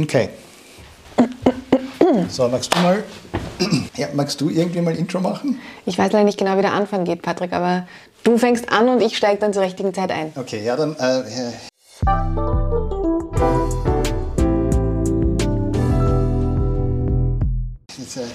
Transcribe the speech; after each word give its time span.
Okay. 0.00 0.28
So, 2.28 2.48
magst 2.48 2.74
du 2.74 2.78
mal, 2.78 3.02
ja, 3.96 4.06
magst 4.14 4.40
du 4.40 4.48
irgendwie 4.48 4.80
mal 4.80 4.94
Intro 4.94 5.18
machen? 5.20 5.60
Ich 5.86 5.98
weiß 5.98 6.12
leider 6.12 6.24
nicht 6.24 6.38
genau, 6.38 6.56
wie 6.56 6.62
der 6.62 6.72
Anfang 6.72 7.04
geht, 7.04 7.22
Patrick, 7.22 7.52
aber 7.52 7.86
du 8.22 8.38
fängst 8.38 8.70
an 8.70 8.88
und 8.88 9.02
ich 9.02 9.16
steige 9.16 9.40
dann 9.40 9.52
zur 9.52 9.62
richtigen 9.62 9.92
Zeit 9.92 10.12
ein. 10.12 10.32
Okay, 10.36 10.64
ja, 10.64 10.76
dann. 10.76 10.94
Äh, 10.98 11.20
äh, 11.20 11.52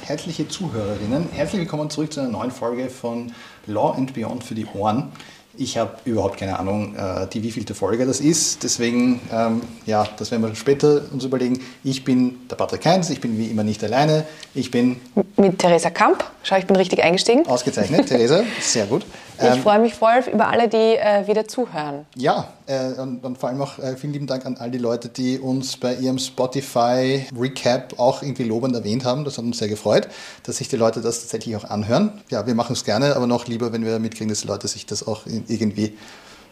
herzliche 0.05 0.47
Zuhörerinnen, 0.47 1.29
herzlich 1.31 1.61
willkommen 1.61 1.89
zurück 1.89 2.13
zu 2.13 2.19
einer 2.19 2.29
neuen 2.29 2.51
Folge 2.51 2.89
von 2.89 3.31
Law 3.67 3.95
and 3.97 4.13
Beyond 4.13 4.43
für 4.43 4.55
die 4.55 4.65
Ohren. 4.65 5.11
Ich 5.55 5.77
habe 5.77 5.97
überhaupt 6.05 6.37
keine 6.37 6.57
Ahnung, 6.57 6.95
äh, 6.95 7.27
die 7.27 7.43
wievielte 7.43 7.75
Folge 7.75 8.07
das 8.07 8.19
ist. 8.19 8.63
Deswegen, 8.63 9.21
ähm, 9.31 9.61
ja, 9.85 10.07
das 10.17 10.31
werden 10.31 10.41
wir 10.41 10.55
später 10.55 11.03
uns 11.11 11.23
überlegen. 11.25 11.59
Ich 11.83 12.03
bin 12.03 12.47
der 12.49 12.55
Patrick 12.55 12.83
Heinz, 12.85 13.11
ich 13.11 13.21
bin 13.21 13.37
wie 13.37 13.47
immer 13.47 13.63
nicht 13.63 13.83
alleine. 13.83 14.25
Ich 14.55 14.71
bin 14.71 14.99
mit 15.37 15.59
Theresa 15.59 15.91
Kamp. 15.91 16.23
Schau, 16.45 16.57
ich 16.57 16.67
bin 16.67 16.75
richtig 16.75 17.01
eingestiegen. 17.01 17.47
Ausgezeichnet, 17.47 18.07
Theresa, 18.07 18.43
sehr 18.59 18.85
gut. 18.85 19.05
Ich 19.37 19.45
ähm, 19.45 19.61
freue 19.61 19.79
mich 19.79 19.93
voll 19.93 20.21
über 20.31 20.49
alle, 20.49 20.67
die 20.67 20.75
äh, 20.75 21.25
wieder 21.25 21.47
zuhören. 21.47 22.05
Ja, 22.17 22.49
äh, 22.67 22.99
und, 22.99 23.23
und, 23.23 23.37
vor 23.37 23.47
allem 23.47 23.61
auch 23.61 23.79
äh, 23.79 23.95
vielen 23.95 24.11
lieben 24.11 24.27
Dank 24.27 24.45
an 24.45 24.57
all 24.57 24.69
die 24.69 24.77
Leute, 24.77 25.07
die 25.07 25.39
uns 25.39 25.77
bei 25.77 25.95
ihrem 25.95 26.19
Spotify 26.19 27.25
Recap 27.39 27.97
auch 27.97 28.21
irgendwie 28.21 28.43
lobend 28.43 28.75
erwähnt 28.75 29.05
haben. 29.05 29.23
Das 29.23 29.37
hat 29.37 29.45
uns 29.45 29.57
sehr 29.57 29.69
gefreut, 29.69 30.09
dass 30.43 30.57
sich 30.57 30.67
die 30.67 30.75
Leute 30.75 30.99
das 30.99 31.21
tatsächlich 31.21 31.55
auch 31.55 31.63
anhören. 31.63 32.11
Ja, 32.29 32.45
wir 32.45 32.55
machen 32.55 32.73
es 32.73 32.83
gerne, 32.83 33.15
aber 33.15 33.25
noch 33.25 33.47
lieber, 33.47 33.71
wenn 33.71 33.85
wir 33.85 33.97
mitkriegen, 33.99 34.27
dass 34.27 34.41
die 34.41 34.47
Leute 34.47 34.67
sich 34.67 34.85
das 34.85 35.07
auch 35.07 35.21
irgendwie 35.25 35.97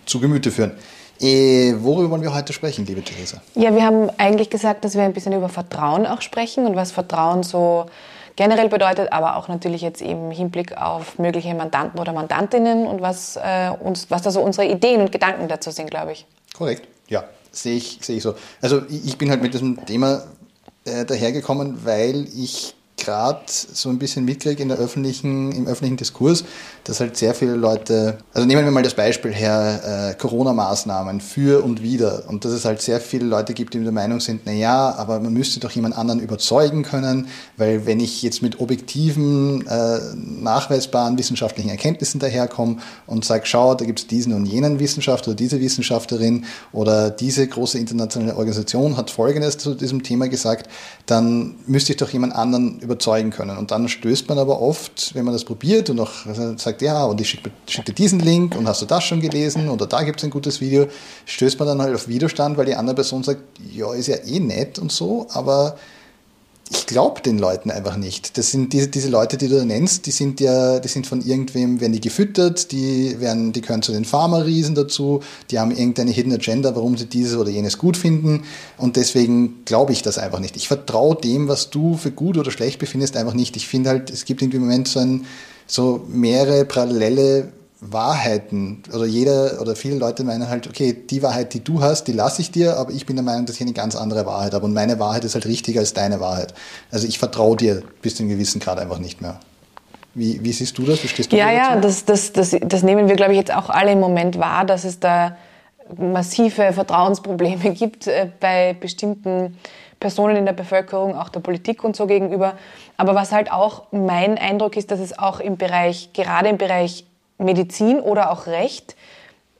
zu 0.06 0.22
Gemüte 0.22 0.52
führen. 0.52 0.72
Äh, 1.20 1.76
worüber 1.80 2.12
wollen 2.12 2.24
wir 2.24 2.34
heute 2.34 2.54
sprechen, 2.54 2.86
liebe 2.86 3.04
Theresa? 3.04 3.42
Ja, 3.56 3.76
wir 3.76 3.84
haben 3.84 4.10
eigentlich 4.18 4.50
gesagt, 4.50 4.86
dass 4.86 4.96
wir 4.96 5.04
ein 5.04 5.14
bisschen 5.14 5.34
über 5.34 5.50
Vertrauen 5.50 6.08
auch 6.08 6.22
sprechen 6.22 6.66
und 6.66 6.76
was 6.76 6.92
Vertrauen 6.92 7.44
so 7.44 7.86
generell 8.42 8.70
bedeutet, 8.70 9.12
aber 9.12 9.38
auch 9.38 9.50
natürlich 9.50 9.84
jetzt 9.84 10.02
im 10.02 10.32
Hinblick 10.32 10.76
auf 10.76 11.20
mögliche 11.20 11.54
Mandanten 11.54 12.00
oder 12.00 12.12
Mandantinnen 12.12 12.88
und 12.88 13.00
was, 13.00 13.36
äh, 13.36 13.70
uns, 13.80 14.10
was 14.10 14.24
da 14.24 14.32
so 14.32 14.42
unsere 14.42 14.68
Ideen 14.68 15.00
und 15.00 15.12
Gedanken 15.12 15.48
dazu 15.48 15.70
sind, 15.70 15.92
glaube 15.92 16.14
ich. 16.14 16.26
Korrekt, 16.58 16.88
ja, 17.08 17.24
sehe 17.52 17.78
ich, 17.78 18.00
sehe 18.02 18.18
ich 18.18 18.24
so. 18.24 18.34
Also 18.60 18.82
ich 18.90 19.16
bin 19.20 19.30
halt 19.30 19.44
mit 19.44 19.54
diesem 19.54 19.86
Thema 19.86 20.24
äh, 20.86 21.06
dahergekommen, 21.06 21.86
weil 21.86 22.26
ich 22.36 22.74
gerade 23.02 23.42
so 23.48 23.90
ein 23.90 24.00
bisschen 24.00 24.26
mitkriege 24.26 24.62
in 24.62 24.70
der 24.70 24.78
öffentlichen, 24.78 25.52
im 25.52 25.68
öffentlichen 25.68 25.98
Diskurs, 25.98 26.44
dass 26.84 27.00
halt 27.00 27.18
sehr 27.18 27.34
viele 27.34 27.56
Leute, 27.56 28.20
also 28.34 28.48
nehmen 28.48 28.64
wir 28.64 28.72
mal 28.72 28.84
das 28.84 28.94
Beispiel 28.94 29.34
her, 29.34 30.12
äh, 30.12 30.14
Corona-Maßnahmen 30.14 31.20
für 31.20 31.64
und 31.64 31.82
wieder. 31.82 32.24
Und 32.28 32.46
dass 32.46 32.52
es 32.52 32.64
halt 32.64 32.82
sehr 32.82 33.02
viele 33.02 33.26
Leute 33.26 33.54
gibt, 33.54 33.74
die 33.74 33.84
der 33.84 33.92
Meinung 33.92 34.20
sind, 34.20 34.42
na 34.46 34.52
ja, 34.52 34.94
aber 34.96 35.20
man 35.20 35.34
müsste 35.34 35.60
doch 35.60 35.72
jemand 35.72 35.98
anderen 35.98 36.20
überzeugen 36.20 36.84
können, 36.84 37.28
weil 37.58 37.86
wenn 37.86 38.00
ich 38.00 38.22
jetzt 38.22 38.42
mit 38.42 38.60
objektiven, 38.60 39.66
äh, 39.68 40.00
nachweisbaren 40.16 41.18
wissenschaftlichen 41.18 41.70
Erkenntnissen 41.70 42.20
daherkomme 42.20 42.78
und 43.08 43.26
sage, 43.26 43.46
schau, 43.46 43.74
da 43.76 43.86
gibt 43.86 44.00
es 44.00 44.08
diesen 44.08 44.34
und 44.34 44.46
jenen 44.46 44.80
Wissenschaftler 44.80 45.32
oder 45.32 45.38
diese 45.38 45.60
Wissenschaftlerin 45.60 46.46
oder 46.72 47.10
diese 47.10 47.48
große 47.48 47.80
internationale 47.80 48.36
Organisation 48.36 48.96
hat 48.98 49.10
Folgendes 49.10 49.58
zu 49.58 49.74
diesem 49.74 50.04
Thema 50.04 50.30
gesagt, 50.30 50.70
dann 51.08 51.56
müsste 51.66 51.94
ich 51.94 51.98
doch 51.98 52.10
jemand 52.10 52.36
anderen 52.36 52.80
überzeugen 52.80 52.91
können. 53.32 53.58
Und 53.58 53.72
dann 53.72 53.88
stößt 53.88 54.28
man 54.30 54.40
aber 54.40 54.62
oft, 54.62 55.14
wenn 55.16 55.26
man 55.26 55.34
das 55.34 55.44
probiert 55.44 55.90
und 55.90 56.00
auch 56.00 56.12
sagt, 56.58 56.82
ja, 56.82 57.06
und 57.06 57.20
ich 57.22 57.30
schicke 57.30 57.52
schick 57.68 57.86
dir 57.86 57.94
diesen 57.94 58.20
Link 58.20 58.56
und 58.58 58.68
hast 58.68 58.82
du 58.82 58.86
das 58.86 59.04
schon 59.04 59.22
gelesen 59.22 59.70
oder 59.70 59.86
da 59.88 60.04
gibt 60.04 60.20
es 60.20 60.24
ein 60.24 60.30
gutes 60.30 60.62
Video, 60.62 60.88
stößt 61.26 61.60
man 61.60 61.68
dann 61.68 61.82
halt 61.82 61.96
auf 61.96 62.08
Widerstand, 62.08 62.58
weil 62.58 62.66
die 62.66 62.76
andere 62.76 62.96
Person 62.96 63.24
sagt, 63.24 63.42
ja, 63.74 63.94
ist 63.94 64.08
ja 64.08 64.18
eh 64.26 64.40
nett 64.40 64.80
und 64.80 64.92
so, 64.92 65.28
aber 65.32 65.76
ich 66.74 66.88
glaube 66.88 67.22
den 67.22 67.38
Leuten 67.38 67.70
einfach 67.70 67.98
nicht. 67.98 68.38
Das 68.38 68.52
sind 68.52 68.72
diese, 68.72 68.88
diese 68.88 69.10
Leute, 69.10 69.38
die 69.38 69.50
du 69.50 69.58
da 69.58 69.66
nennst, 69.66 70.06
die 70.06 70.12
sind 70.12 70.40
ja, 70.40 70.80
die 70.80 70.88
sind 70.88 71.06
von 71.06 71.22
irgendwem, 71.22 71.82
werden 71.82 71.92
die 71.92 72.00
gefüttert, 72.00 72.72
die 72.72 73.20
werden, 73.20 73.52
die 73.52 73.60
gehören 73.60 73.82
zu 73.82 73.92
den 73.92 74.06
Pharma-Riesen 74.06 74.74
dazu, 74.74 75.20
die 75.50 75.60
haben 75.60 75.72
irgendeine 75.72 76.12
Hidden 76.12 76.32
Agenda, 76.32 76.74
warum 76.74 76.96
sie 76.98 77.08
dieses 77.08 77.38
oder 77.38 77.50
jenes 77.50 77.78
gut 77.78 77.98
finden. 77.98 78.44
Und 78.78 78.96
deswegen 78.96 79.66
glaube 79.66 79.92
ich 79.92 80.02
das 80.02 80.18
einfach 80.18 80.40
nicht. 80.40 80.56
Ich 80.56 80.70
vertraue 80.70 81.16
dem, 81.18 81.50
was 81.50 81.72
du 81.72 81.98
für 81.98 82.12
gut 82.12 82.38
oder 82.38 82.52
schlecht 82.52 82.80
befindest, 82.80 83.18
einfach 83.18 83.34
nicht. 83.34 83.58
Ich 83.58 83.68
finde 83.68 83.90
halt, 83.90 84.10
es 84.10 84.24
gibt 84.24 84.42
irgendwie 84.42 84.58
im 84.58 84.64
Moment 84.64 84.88
so 84.88 85.02
ein, 85.02 85.26
so 85.68 86.06
mehrere 86.08 86.64
parallele 86.64 87.52
Wahrheiten 87.82 88.84
oder 88.94 89.06
jeder 89.06 89.60
oder 89.60 89.76
viele 89.76 89.96
Leute 89.96 90.24
meinen 90.24 90.48
halt, 90.48 90.68
okay, 90.68 90.94
die 90.94 91.24
Wahrheit, 91.24 91.56
die 91.56 91.64
du 91.64 91.82
hast, 91.82 92.04
die 92.04 92.12
lasse 92.12 92.42
ich 92.42 92.52
dir, 92.52 92.78
aber 92.78 92.92
ich 92.92 93.08
bin 93.08 93.16
der 93.16 93.26
Meinung, 93.26 93.48
dass 93.48 93.56
ich 93.56 93.62
eine 93.62 93.74
ganz 93.74 93.96
andere 93.96 94.28
Wahrheit 94.28 94.54
habe 94.54 94.66
und 94.66 94.74
meine 94.74 95.00
Wahrheit 95.00 95.26
ist 95.26 95.34
halt 95.34 95.48
richtiger 95.48 95.80
als 95.80 95.94
deine 95.94 96.20
Wahrheit. 96.20 96.54
Also 96.92 97.08
ich 97.08 97.18
vertraue 97.18 97.58
dir 97.58 97.82
bis 98.04 98.16
zu 98.16 98.24
einem 98.24 98.30
gewissen 98.30 98.60
Grad 98.60 98.78
einfach 98.78 99.00
nicht 99.00 99.22
mehr. 99.22 99.40
Wie, 100.14 100.44
wie 100.44 100.52
siehst 100.52 100.78
du 100.78 100.84
das? 100.84 101.04
Wie 101.04 101.08
stehst 101.08 101.32
du 101.32 101.38
ja, 101.38 101.52
ja, 101.52 101.76
das, 101.78 102.06
das, 102.06 102.34
das, 102.34 102.56
das 102.62 102.84
nehmen 102.84 103.08
wir, 103.08 103.16
glaube 103.16 103.32
ich, 103.32 103.40
jetzt 103.40 103.54
auch 103.54 103.70
alle 103.70 103.94
im 103.94 104.00
Moment 104.00 104.38
wahr, 104.38 104.64
dass 104.64 104.84
es 104.84 105.00
da 105.00 105.36
massive 105.98 106.74
Vertrauensprobleme 106.74 107.72
gibt 107.74 108.06
äh, 108.06 108.30
bei 108.40 108.76
bestimmten 108.80 109.58
Personen 110.00 110.36
in 110.36 110.46
der 110.46 110.54
Bevölkerung, 110.54 111.16
auch 111.16 111.30
der 111.30 111.40
Politik 111.40 111.84
und 111.84 111.96
so 111.96 112.06
gegenüber. 112.06 112.54
Aber 112.98 113.16
was 113.16 113.32
halt 113.32 113.52
auch 113.52 113.84
mein 113.92 114.38
Eindruck 114.38 114.78
ist, 114.78 114.92
dass 114.92 115.00
es 115.00 115.18
auch 115.18 115.40
im 115.40 115.58
Bereich, 115.58 116.12
gerade 116.14 116.50
im 116.50 116.58
Bereich 116.58 117.06
Medizin 117.42 118.00
oder 118.00 118.32
auch 118.32 118.48
Recht 118.48 118.96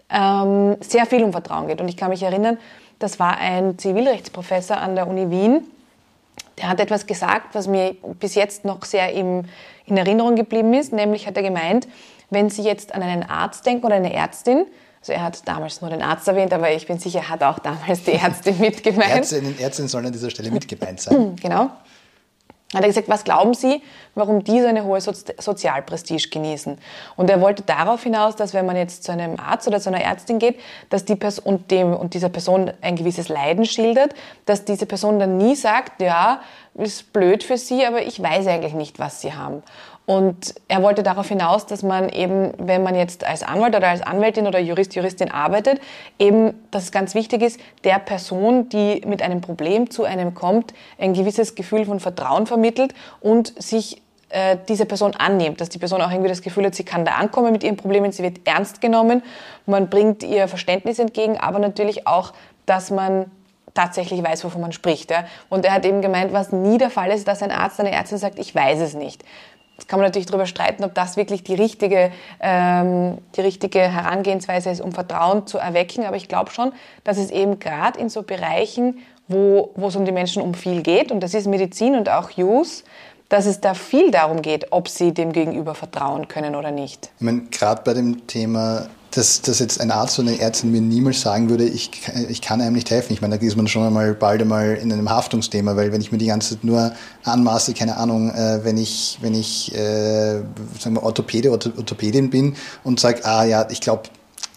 ähm, 0.10 0.78
sehr 0.82 1.06
viel 1.06 1.24
um 1.24 1.32
Vertrauen 1.32 1.68
geht. 1.68 1.82
Und 1.82 1.88
ich 1.88 1.98
kann 1.98 2.10
mich 2.10 2.24
erinnern, 2.24 2.58
das 3.00 3.20
war 3.20 3.38
ein 3.38 3.78
Zivilrechtsprofessor 3.78 4.78
an 4.78 4.96
der 4.96 5.08
Uni 5.08 5.30
Wien, 5.30 5.64
der 6.58 6.70
hat 6.70 6.80
etwas 6.80 7.08
gesagt, 7.08 7.56
was 7.56 7.68
mir 7.68 7.96
bis 8.20 8.36
jetzt 8.36 8.66
noch 8.66 8.86
sehr 8.86 9.14
im, 9.14 9.46
in 9.86 9.98
Erinnerung 9.98 10.36
geblieben 10.36 10.74
ist. 10.74 10.94
Nämlich 10.94 11.26
hat 11.26 11.36
er 11.38 11.44
gemeint, 11.44 11.88
wenn 12.30 12.50
Sie 12.50 12.62
jetzt 12.62 12.94
an 12.94 13.02
einen 13.02 13.24
Arzt 13.24 13.66
denken 13.66 13.86
oder 13.86 13.96
eine 13.96 14.14
Ärztin, 14.14 14.66
also 15.00 15.14
er 15.14 15.24
hat 15.24 15.48
damals 15.48 15.82
nur 15.82 15.90
den 15.90 16.04
Arzt 16.04 16.28
erwähnt, 16.28 16.54
aber 16.54 16.72
ich 16.72 16.86
bin 16.86 17.00
sicher, 17.00 17.20
er 17.20 17.30
hat 17.30 17.42
auch 17.42 17.58
damals 17.58 18.04
die 18.04 18.14
Ärztin 18.14 18.58
mitgemeint. 18.60 19.10
Ärztinnen 19.10 19.54
und 19.54 19.60
Ärztinnen 19.60 19.90
sollen 19.90 20.06
an 20.06 20.12
dieser 20.12 20.30
Stelle 20.30 20.52
mitgemeint 20.52 21.02
sein. 21.02 21.36
Genau 21.42 21.72
hat 22.74 22.82
er 22.84 22.88
gesagt, 22.88 23.10
was 23.10 23.24
glauben 23.24 23.54
Sie, 23.54 23.82
warum 24.16 24.44
die 24.44 24.62
so 24.62 24.68
eine 24.68 24.86
hohe 24.86 25.02
so 25.02 25.12
Sozialprestige 25.38 26.30
genießen? 26.30 26.78
Und 27.18 27.30
er 27.30 27.42
wollte 27.42 27.64
darauf 27.64 28.04
hinaus, 28.04 28.36
dass 28.38 28.54
wenn 28.54 28.66
man 28.66 28.78
jetzt 28.78 29.04
zu 29.04 29.12
einem 29.12 29.40
Arzt 29.40 29.68
oder 29.68 29.80
zu 29.80 29.90
einer 29.90 30.02
Ärztin 30.02 30.40
geht, 30.40 30.60
dass 30.90 31.04
die 31.04 31.16
Person 31.16 31.46
und 31.46 31.72
dem 31.72 31.94
und 31.94 32.14
dieser 32.14 32.30
Person 32.30 32.72
ein 32.82 32.96
gewisses 32.96 33.28
Leiden 33.28 33.66
schildert, 33.66 34.14
dass 34.46 34.64
diese 34.64 34.86
Person 34.86 35.20
dann 35.20 35.38
nie 35.38 35.56
sagt, 35.56 36.02
ja, 36.02 36.42
ist 36.76 37.12
blöd 37.12 37.44
für 37.44 37.58
Sie, 37.58 37.86
aber 37.86 38.04
ich 38.04 38.22
weiß 38.22 38.48
eigentlich 38.48 38.74
nicht, 38.74 39.00
was 39.00 39.20
Sie 39.20 39.34
haben. 39.34 39.64
Und 40.12 40.56
er 40.68 40.84
wollte 40.84 41.04
darauf 41.04 41.30
hinaus, 41.30 41.68
dass 41.68 41.84
man 41.84 42.10
eben, 42.10 42.52
wenn 42.58 42.84
man 42.84 42.96
jetzt 42.96 43.24
als 43.24 43.44
Anwalt 43.44 43.78
oder 43.78 43.88
als 43.88 44.02
Anwältin 44.02 44.46
oder 44.46 44.60
Jurist, 44.60 44.94
Juristin 44.94 45.32
arbeitet, 45.32 45.80
eben, 46.20 46.54
dass 46.70 46.84
es 46.84 46.92
ganz 46.92 47.16
wichtig 47.16 47.42
ist, 47.42 47.62
der 47.86 47.98
Person, 47.98 48.68
die 48.68 49.04
mit 49.08 49.22
einem 49.22 49.40
Problem 49.40 49.90
zu 49.90 50.04
einem 50.04 50.34
kommt, 50.34 50.74
ein 51.00 51.14
gewisses 51.14 51.56
Gefühl 51.56 51.86
von 51.86 52.02
Vertrauen 52.02 52.46
vermittelt 52.46 52.94
und 53.22 53.54
sich 53.64 54.02
äh, 54.32 54.58
diese 54.68 54.86
Person 54.86 55.14
annimmt, 55.16 55.62
dass 55.62 55.70
die 55.70 55.80
Person 55.80 56.02
auch 56.02 56.12
irgendwie 56.12 56.28
das 56.28 56.42
Gefühl 56.42 56.66
hat, 56.66 56.76
sie 56.76 56.84
kann 56.84 57.06
da 57.06 57.14
ankommen 57.14 57.54
mit 57.54 57.64
ihren 57.64 57.78
Problemen, 57.78 58.12
sie 58.12 58.24
wird 58.24 58.42
ernst 58.44 58.82
genommen, 58.82 59.24
man 59.66 59.90
bringt 59.90 60.24
ihr 60.24 60.50
Verständnis 60.50 61.00
entgegen, 61.00 61.38
aber 61.38 61.60
natürlich 61.60 62.06
auch, 62.06 62.34
dass 62.66 62.92
man 62.92 63.32
tatsächlich 63.74 64.22
weiß, 64.22 64.44
wovon 64.44 64.60
man 64.60 64.74
spricht. 64.74 65.10
Ja? 65.10 65.24
Und 65.48 65.64
er 65.64 65.72
hat 65.72 65.86
eben 65.86 66.02
gemeint, 66.02 66.34
was 66.34 66.52
nie 66.52 66.78
der 66.78 66.90
Fall 66.90 67.12
ist, 67.12 67.30
dass 67.30 67.42
ein 67.42 67.52
Arzt, 67.52 67.80
eine 67.80 67.92
Ärztin 67.92 68.18
sagt, 68.18 68.40
ich 68.40 68.54
weiß 68.54 68.82
es 68.82 68.94
nicht. 68.94 69.24
Jetzt 69.78 69.88
kann 69.88 70.00
man 70.00 70.08
natürlich 70.08 70.28
darüber 70.28 70.46
streiten, 70.46 70.84
ob 70.84 70.94
das 70.94 71.18
wirklich 71.18 71.44
die 71.44 71.56
richtige, 71.56 72.12
ähm, 72.40 73.18
die 73.36 73.42
richtige 73.42 73.80
Herangehensweise 73.80 74.70
ist, 74.70 74.82
um 74.82 74.92
Vertrauen 74.92 75.48
zu 75.48 75.58
erwecken. 75.58 76.06
Aber 76.06 76.16
ich 76.16 76.28
glaube 76.28 76.52
schon, 76.52 76.72
dass 77.04 77.18
es 77.18 77.32
eben 77.32 77.60
gerade 77.60 78.00
in 78.00 78.10
so 78.10 78.22
Bereichen, 78.22 79.00
wo, 79.28 79.72
wo 79.76 79.88
es 79.88 79.96
um 79.96 80.06
die 80.06 80.12
Menschen 80.12 80.44
um 80.44 80.54
viel 80.54 80.84
geht, 80.84 81.12
und 81.12 81.22
das 81.22 81.34
ist 81.34 81.48
Medizin 81.48 81.96
und 81.96 82.10
auch 82.10 82.38
Use, 82.38 82.84
dass 83.30 83.46
es 83.46 83.62
da 83.62 83.74
viel 83.74 84.12
darum 84.12 84.42
geht, 84.42 84.72
ob 84.72 84.90
sie 84.90 85.14
dem 85.14 85.32
Gegenüber 85.32 85.74
vertrauen 85.74 86.28
können 86.28 86.54
oder 86.56 86.70
nicht. 86.70 87.12
Ich 87.18 87.22
meine, 87.24 87.44
gerade 87.44 87.82
bei 87.84 87.94
dem 87.94 88.28
Thema 88.28 88.88
dass, 89.12 89.42
dass 89.42 89.60
jetzt 89.60 89.82
ein 89.82 89.92
Arzt 89.92 90.18
oder 90.20 90.30
eine 90.30 90.40
Ärztin 90.40 90.72
mir 90.72 90.82
niemals 90.82 91.22
sagen 91.22 91.50
würde, 91.50 91.66
ich, 91.66 91.92
ich 92.30 92.42
kann 92.42 92.62
einem 92.62 92.76
nicht 92.76 92.90
helfen. 92.90 93.12
Ich 93.12 93.22
meine, 93.22 93.38
da 93.38 93.46
ist 93.46 93.58
man 93.58 93.68
schon 93.68 93.86
einmal 93.86 94.14
bald 94.14 94.42
einmal 94.42 94.76
in 94.76 94.92
einem 94.92 95.10
Haftungsthema, 95.10 95.76
weil 95.76 95.92
wenn 95.92 96.00
ich 96.00 96.14
mir 96.14 96.18
die 96.18 96.28
ganze 96.28 96.56
Zeit 96.56 96.64
nur 96.64 96.94
anmaße, 97.24 97.74
keine 97.74 97.98
Ahnung, 97.98 98.32
äh, 98.32 98.64
wenn 98.64 98.78
ich, 98.78 99.18
wenn 99.22 99.34
ich 99.34 99.76
äh, 99.76 100.42
sagen 100.80 100.96
wir, 100.96 101.04
Orthopäde 101.04 101.52
oder 101.52 101.72
Orthopädin 101.78 102.30
bin 102.30 102.56
und 102.84 103.02
sage, 103.02 103.26
ah 103.26 103.44
ja, 103.44 103.68
ich 103.70 103.82
glaube, 103.82 104.04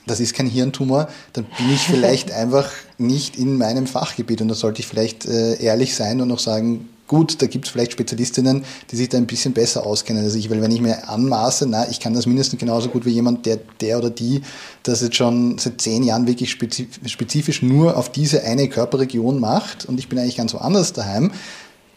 das 0.06 0.20
ist 0.20 0.34
kein 0.34 0.46
Hirntumor, 0.46 1.08
dann 1.32 1.44
bin 1.58 1.70
ich 1.74 1.80
vielleicht 1.88 2.30
einfach 2.30 2.70
nicht 2.96 3.36
in 3.36 3.58
meinem 3.58 3.88
Fachgebiet 3.88 4.40
und 4.40 4.48
da 4.48 4.54
sollte 4.54 4.80
ich 4.80 4.86
vielleicht 4.86 5.26
äh, 5.26 5.60
ehrlich 5.60 5.96
sein 5.96 6.20
und 6.20 6.28
noch 6.28 6.38
sagen, 6.38 6.88
gut, 7.06 7.40
da 7.42 7.46
gibt 7.46 7.66
es 7.66 7.72
vielleicht 7.72 7.92
Spezialistinnen, 7.92 8.64
die 8.90 8.96
sich 8.96 9.08
da 9.08 9.18
ein 9.18 9.26
bisschen 9.26 9.52
besser 9.52 9.86
auskennen. 9.86 10.24
Als 10.24 10.34
ich, 10.34 10.50
weil 10.50 10.62
wenn 10.62 10.70
ich 10.70 10.80
mir 10.80 11.08
anmaße, 11.08 11.66
na, 11.66 11.88
ich 11.88 12.00
kann 12.00 12.14
das 12.14 12.26
mindestens 12.26 12.60
genauso 12.60 12.88
gut 12.88 13.04
wie 13.04 13.10
jemand, 13.10 13.46
der, 13.46 13.58
der 13.80 13.98
oder 13.98 14.10
die 14.10 14.42
das 14.82 15.00
jetzt 15.00 15.16
schon 15.16 15.58
seit 15.58 15.80
zehn 15.80 16.02
Jahren 16.02 16.26
wirklich 16.26 16.50
spezifisch 16.50 17.62
nur 17.62 17.96
auf 17.96 18.10
diese 18.10 18.44
eine 18.44 18.68
Körperregion 18.68 19.40
macht 19.40 19.86
und 19.86 19.98
ich 19.98 20.08
bin 20.08 20.18
eigentlich 20.18 20.36
ganz 20.36 20.54
woanders 20.54 20.92
daheim, 20.92 21.30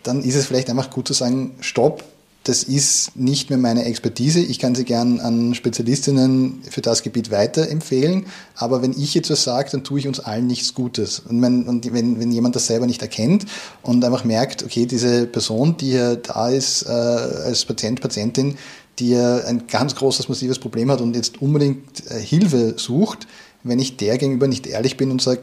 dann 0.04 0.24
ist 0.24 0.36
es 0.36 0.46
vielleicht 0.46 0.70
einfach 0.70 0.90
gut 0.90 1.08
zu 1.08 1.14
sagen, 1.14 1.56
stopp, 1.60 2.04
das 2.48 2.64
ist 2.64 3.18
nicht 3.18 3.50
mehr 3.50 3.60
meine 3.60 3.84
Expertise. 3.84 4.40
Ich 4.40 4.58
kann 4.58 4.74
sie 4.74 4.86
gern 4.86 5.20
an 5.20 5.54
Spezialistinnen 5.54 6.62
für 6.70 6.82
das 6.82 7.04
Gebiet 7.04 7.30
weiterempfehlen. 7.30 8.28
Aber 8.56 8.82
wenn 8.82 8.92
ich 8.92 9.14
jetzt 9.14 9.30
was 9.30 9.44
sage, 9.44 9.70
dann 9.72 9.84
tue 9.84 10.00
ich 10.00 10.08
uns 10.08 10.22
allen 10.22 10.48
nichts 10.48 10.74
Gutes. 10.74 11.20
Und, 11.20 11.42
wenn, 11.42 11.64
und 11.68 11.92
wenn, 11.92 12.22
wenn 12.22 12.32
jemand 12.32 12.56
das 12.56 12.68
selber 12.68 12.86
nicht 12.86 13.02
erkennt 13.02 13.46
und 13.84 14.06
einfach 14.06 14.24
merkt, 14.24 14.64
okay, 14.64 14.86
diese 14.86 15.26
Person, 15.28 15.76
die 15.76 15.92
hier 15.92 16.16
da 16.16 16.50
ist 16.50 16.84
äh, 16.84 16.90
als 16.90 17.66
Patient, 17.66 18.00
Patientin, 18.00 18.58
die 19.00 19.10
ja 19.10 19.40
ein 19.44 19.68
ganz 19.68 19.96
großes, 19.96 20.30
massives 20.30 20.60
Problem 20.60 20.90
hat 20.90 21.02
und 21.02 21.18
jetzt 21.18 21.42
unbedingt 21.42 22.10
äh, 22.10 22.20
Hilfe 22.20 22.76
sucht, 22.78 23.28
wenn 23.64 23.80
ich 23.80 23.98
der 23.98 24.18
gegenüber 24.18 24.48
nicht 24.48 24.68
ehrlich 24.68 24.96
bin 24.96 25.12
und 25.12 25.22
sage, 25.22 25.42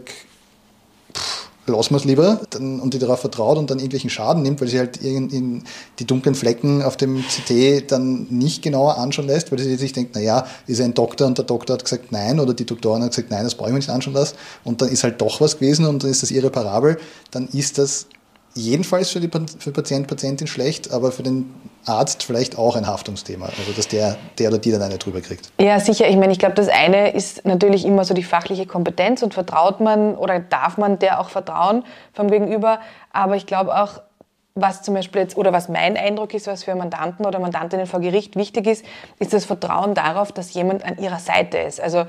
lassen 1.66 1.94
wir 1.94 1.98
es 1.98 2.04
lieber 2.04 2.40
dann, 2.50 2.80
und 2.80 2.94
die 2.94 2.98
darauf 2.98 3.20
vertraut 3.20 3.58
und 3.58 3.70
dann 3.70 3.78
irgendwelchen 3.78 4.10
Schaden 4.10 4.42
nimmt, 4.42 4.60
weil 4.60 4.68
sie 4.68 4.78
halt 4.78 5.00
die 5.02 6.06
dunklen 6.06 6.34
Flecken 6.34 6.82
auf 6.82 6.96
dem 6.96 7.22
CT 7.22 7.90
dann 7.90 8.26
nicht 8.30 8.62
genauer 8.62 8.98
anschauen 8.98 9.26
lässt, 9.26 9.50
weil 9.50 9.58
sie 9.58 9.76
sich 9.76 9.92
denkt, 9.92 10.14
naja, 10.14 10.46
ist 10.66 10.80
ein 10.80 10.94
Doktor 10.94 11.26
und 11.26 11.38
der 11.38 11.44
Doktor 11.44 11.74
hat 11.74 11.84
gesagt 11.84 12.12
nein 12.12 12.40
oder 12.40 12.54
die 12.54 12.66
Doktorin 12.66 13.02
hat 13.02 13.10
gesagt 13.10 13.30
nein, 13.30 13.44
das 13.44 13.54
brauche 13.54 13.68
ich 13.68 13.72
mir 13.72 13.78
nicht 13.78 13.90
anschauen 13.90 14.14
lassen. 14.14 14.36
Und 14.64 14.82
dann 14.82 14.88
ist 14.88 15.04
halt 15.04 15.20
doch 15.20 15.40
was 15.40 15.58
gewesen 15.58 15.86
und 15.86 16.02
dann 16.02 16.10
ist 16.10 16.22
das 16.22 16.30
irreparabel, 16.30 16.98
dann 17.30 17.48
ist 17.48 17.78
das 17.78 18.06
jedenfalls 18.54 19.10
für 19.10 19.20
die 19.20 19.30
für 19.58 19.72
Patient, 19.72 20.06
Patientin 20.06 20.46
schlecht, 20.46 20.92
aber 20.92 21.12
für 21.12 21.22
den 21.22 21.52
Arzt 21.86 22.22
vielleicht 22.22 22.56
auch 22.56 22.76
ein 22.76 22.86
Haftungsthema, 22.86 23.46
also 23.46 23.72
dass 23.76 23.88
der, 23.88 24.16
der 24.38 24.48
oder 24.48 24.58
die 24.58 24.70
dann 24.70 24.82
eine 24.82 24.96
drüber 24.96 25.20
kriegt. 25.20 25.50
Ja, 25.60 25.78
sicher. 25.80 26.08
Ich 26.08 26.16
meine, 26.16 26.32
ich 26.32 26.38
glaube, 26.38 26.54
das 26.54 26.68
eine 26.68 27.10
ist 27.10 27.44
natürlich 27.44 27.84
immer 27.84 28.04
so 28.04 28.14
die 28.14 28.22
fachliche 28.22 28.66
Kompetenz 28.66 29.22
und 29.22 29.34
vertraut 29.34 29.80
man 29.80 30.16
oder 30.16 30.40
darf 30.40 30.78
man 30.78 30.98
der 30.98 31.20
auch 31.20 31.28
vertrauen 31.28 31.84
vom 32.12 32.30
Gegenüber. 32.30 32.80
Aber 33.12 33.36
ich 33.36 33.46
glaube 33.46 33.76
auch, 33.76 34.00
was 34.54 34.82
zum 34.82 34.94
Beispiel 34.94 35.22
jetzt, 35.22 35.36
oder 35.36 35.52
was 35.52 35.68
mein 35.68 35.96
Eindruck 35.96 36.32
ist, 36.32 36.46
was 36.46 36.62
für 36.62 36.76
Mandanten 36.76 37.26
oder 37.26 37.40
Mandantinnen 37.40 37.86
vor 37.86 38.00
Gericht 38.00 38.36
wichtig 38.36 38.68
ist, 38.68 38.84
ist 39.18 39.32
das 39.32 39.44
Vertrauen 39.44 39.94
darauf, 39.94 40.30
dass 40.30 40.54
jemand 40.54 40.84
an 40.84 40.96
ihrer 40.98 41.18
Seite 41.18 41.58
ist. 41.58 41.80
Also 41.80 42.04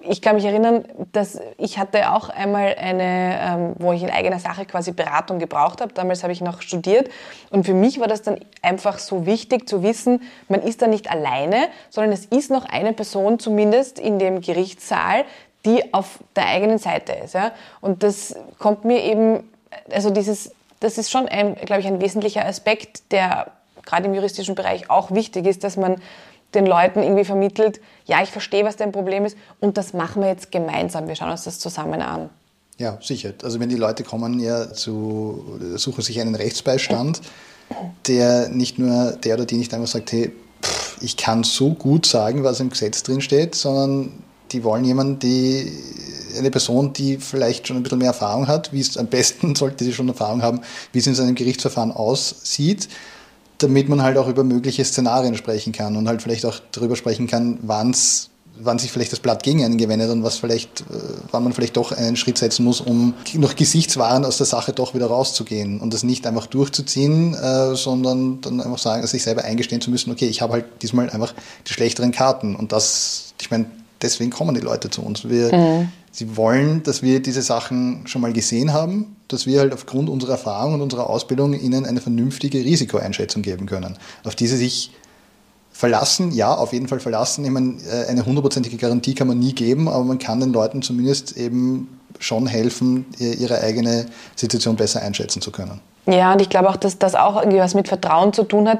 ich 0.00 0.22
kann 0.22 0.36
mich 0.36 0.44
erinnern, 0.44 0.84
dass 1.12 1.40
ich 1.56 1.78
hatte 1.78 2.12
auch 2.12 2.28
einmal 2.28 2.76
eine, 2.78 3.38
ähm, 3.40 3.72
wo 3.78 3.92
ich 3.92 4.02
in 4.02 4.10
eigener 4.10 4.38
Sache 4.38 4.64
quasi 4.64 4.92
Beratung 4.92 5.38
gebraucht 5.38 5.80
habe. 5.80 5.92
Damals 5.92 6.22
habe 6.22 6.32
ich 6.32 6.40
noch 6.40 6.62
studiert 6.62 7.10
und 7.50 7.64
für 7.64 7.74
mich 7.74 7.98
war 7.98 8.06
das 8.06 8.22
dann 8.22 8.38
einfach 8.62 8.98
so 8.98 9.26
wichtig 9.26 9.68
zu 9.68 9.82
wissen, 9.82 10.22
man 10.48 10.62
ist 10.62 10.82
da 10.82 10.86
nicht 10.86 11.10
alleine, 11.10 11.68
sondern 11.90 12.12
es 12.12 12.26
ist 12.26 12.50
noch 12.50 12.64
eine 12.64 12.92
Person 12.92 13.38
zumindest 13.38 13.98
in 13.98 14.18
dem 14.18 14.40
Gerichtssaal, 14.40 15.24
die 15.64 15.92
auf 15.92 16.20
der 16.36 16.46
eigenen 16.46 16.78
Seite 16.78 17.12
ist. 17.12 17.34
Ja? 17.34 17.52
Und 17.80 18.02
das 18.02 18.36
kommt 18.58 18.84
mir 18.84 19.02
eben, 19.02 19.50
also 19.90 20.10
dieses, 20.10 20.52
das 20.80 20.96
ist 20.98 21.10
schon, 21.10 21.28
ein, 21.28 21.56
glaube 21.56 21.80
ich, 21.80 21.86
ein 21.86 22.00
wesentlicher 22.00 22.44
Aspekt, 22.46 23.10
der 23.10 23.50
gerade 23.84 24.06
im 24.06 24.14
juristischen 24.14 24.54
Bereich 24.54 24.90
auch 24.90 25.10
wichtig 25.10 25.46
ist, 25.46 25.64
dass 25.64 25.76
man 25.76 26.00
den 26.54 26.66
Leuten 26.66 27.02
irgendwie 27.02 27.24
vermittelt, 27.24 27.80
ja, 28.06 28.22
ich 28.22 28.30
verstehe, 28.30 28.64
was 28.64 28.76
dein 28.76 28.92
Problem 28.92 29.24
ist 29.24 29.36
und 29.60 29.76
das 29.76 29.92
machen 29.92 30.22
wir 30.22 30.28
jetzt 30.28 30.50
gemeinsam. 30.50 31.08
Wir 31.08 31.16
schauen 31.16 31.30
uns 31.30 31.44
das 31.44 31.58
zusammen 31.58 32.00
an. 32.00 32.30
Ja, 32.78 32.98
sicher. 33.02 33.32
Also 33.42 33.60
wenn 33.60 33.68
die 33.68 33.76
Leute 33.76 34.04
kommen 34.04 34.38
ja 34.38 34.72
zu, 34.72 35.58
suchen 35.76 36.02
sich 36.02 36.20
einen 36.20 36.34
Rechtsbeistand, 36.34 37.20
der 38.06 38.48
nicht 38.48 38.78
nur, 38.78 39.12
der 39.12 39.34
oder 39.34 39.46
die 39.46 39.56
nicht 39.56 39.74
einfach 39.74 39.88
sagt, 39.88 40.12
hey, 40.12 40.32
pff, 40.62 41.02
ich 41.02 41.16
kann 41.16 41.42
so 41.42 41.74
gut 41.74 42.06
sagen, 42.06 42.44
was 42.44 42.60
im 42.60 42.70
Gesetz 42.70 43.02
drin 43.02 43.20
steht, 43.20 43.54
sondern 43.54 44.12
die 44.52 44.64
wollen 44.64 44.84
jemanden, 44.84 45.18
die 45.18 45.72
eine 46.38 46.50
Person, 46.50 46.92
die 46.92 47.18
vielleicht 47.18 47.66
schon 47.66 47.76
ein 47.76 47.82
bisschen 47.82 47.98
mehr 47.98 48.08
Erfahrung 48.08 48.46
hat, 48.46 48.72
wie 48.72 48.80
es 48.80 48.96
am 48.96 49.08
besten 49.08 49.54
sollte 49.56 49.84
sie 49.84 49.92
schon 49.92 50.08
Erfahrung 50.08 50.42
haben, 50.42 50.60
wie 50.92 51.00
es 51.00 51.06
in 51.06 51.14
seinem 51.14 51.34
Gerichtsverfahren 51.34 51.92
aussieht 51.92 52.88
damit 53.58 53.88
man 53.88 54.02
halt 54.02 54.16
auch 54.16 54.28
über 54.28 54.44
mögliche 54.44 54.84
Szenarien 54.84 55.36
sprechen 55.36 55.72
kann 55.72 55.96
und 55.96 56.08
halt 56.08 56.22
vielleicht 56.22 56.46
auch 56.46 56.60
darüber 56.72 56.96
sprechen 56.96 57.26
kann, 57.26 57.58
wann's 57.62 58.30
wann 58.60 58.78
sich 58.78 58.90
vielleicht 58.90 59.12
das 59.12 59.20
Blatt 59.20 59.42
gegen 59.42 59.64
einen 59.64 59.78
gewendet 59.78 60.10
und 60.10 60.22
was 60.22 60.38
vielleicht, 60.38 60.80
äh, 60.82 60.84
wann 61.30 61.44
man 61.44 61.52
vielleicht 61.52 61.76
doch 61.76 61.92
einen 61.92 62.16
Schritt 62.16 62.38
setzen 62.38 62.64
muss, 62.64 62.80
um 62.80 63.14
noch 63.34 63.56
gesichtswahrend 63.56 64.26
aus 64.26 64.36
der 64.36 64.46
Sache 64.46 64.72
doch 64.72 64.94
wieder 64.94 65.06
rauszugehen 65.06 65.80
und 65.80 65.94
das 65.94 66.02
nicht 66.02 66.26
einfach 66.26 66.46
durchzuziehen, 66.46 67.34
äh, 67.34 67.74
sondern 67.76 68.40
dann 68.40 68.60
einfach 68.60 68.78
sagen, 68.78 69.06
sich 69.06 69.22
selber 69.22 69.44
eingestehen 69.44 69.80
zu 69.80 69.90
müssen, 69.90 70.10
okay, 70.10 70.26
ich 70.26 70.42
habe 70.42 70.54
halt 70.54 70.64
diesmal 70.82 71.10
einfach 71.10 71.34
die 71.68 71.72
schlechteren 71.72 72.12
Karten 72.12 72.56
und 72.56 72.72
das, 72.72 73.34
ich 73.40 73.50
meine, 73.50 73.66
deswegen 74.02 74.30
kommen 74.30 74.54
die 74.54 74.60
Leute 74.60 74.90
zu 74.90 75.02
uns. 75.02 75.28
Wir, 75.28 75.54
mhm. 75.54 75.88
Sie 76.10 76.36
wollen, 76.36 76.82
dass 76.82 77.02
wir 77.02 77.20
diese 77.20 77.42
Sachen 77.42 78.06
schon 78.06 78.22
mal 78.22 78.32
gesehen 78.32 78.72
haben, 78.72 79.16
dass 79.28 79.46
wir 79.46 79.60
halt 79.60 79.72
aufgrund 79.72 80.08
unserer 80.08 80.32
Erfahrung 80.32 80.74
und 80.74 80.80
unserer 80.80 81.08
Ausbildung 81.08 81.54
ihnen 81.54 81.84
eine 81.84 82.00
vernünftige 82.00 82.58
Risikoeinschätzung 82.58 83.42
geben 83.42 83.66
können, 83.66 83.96
auf 84.24 84.34
die 84.34 84.46
sie 84.46 84.56
sich 84.56 84.92
verlassen, 85.70 86.32
ja, 86.32 86.54
auf 86.54 86.72
jeden 86.72 86.88
Fall 86.88 86.98
verlassen. 86.98 87.44
Ich 87.44 87.50
meine, 87.50 87.76
äh, 87.88 88.06
eine 88.08 88.26
hundertprozentige 88.26 88.76
Garantie 88.76 89.14
kann 89.14 89.28
man 89.28 89.38
nie 89.38 89.52
geben, 89.52 89.88
aber 89.88 90.02
man 90.02 90.18
kann 90.18 90.40
den 90.40 90.52
Leuten 90.52 90.82
zumindest 90.82 91.36
eben 91.36 92.00
schon 92.18 92.48
helfen, 92.48 93.06
ihre 93.18 93.60
eigene 93.60 94.06
Situation 94.34 94.74
besser 94.74 95.02
einschätzen 95.02 95.40
zu 95.40 95.52
können. 95.52 95.80
Ja, 96.10 96.32
und 96.32 96.40
ich 96.40 96.48
glaube 96.48 96.70
auch, 96.70 96.76
dass 96.76 96.98
das 96.98 97.14
auch 97.14 97.36
irgendwie 97.36 97.58
was 97.58 97.74
mit 97.74 97.86
Vertrauen 97.86 98.32
zu 98.32 98.44
tun 98.44 98.66
hat. 98.66 98.78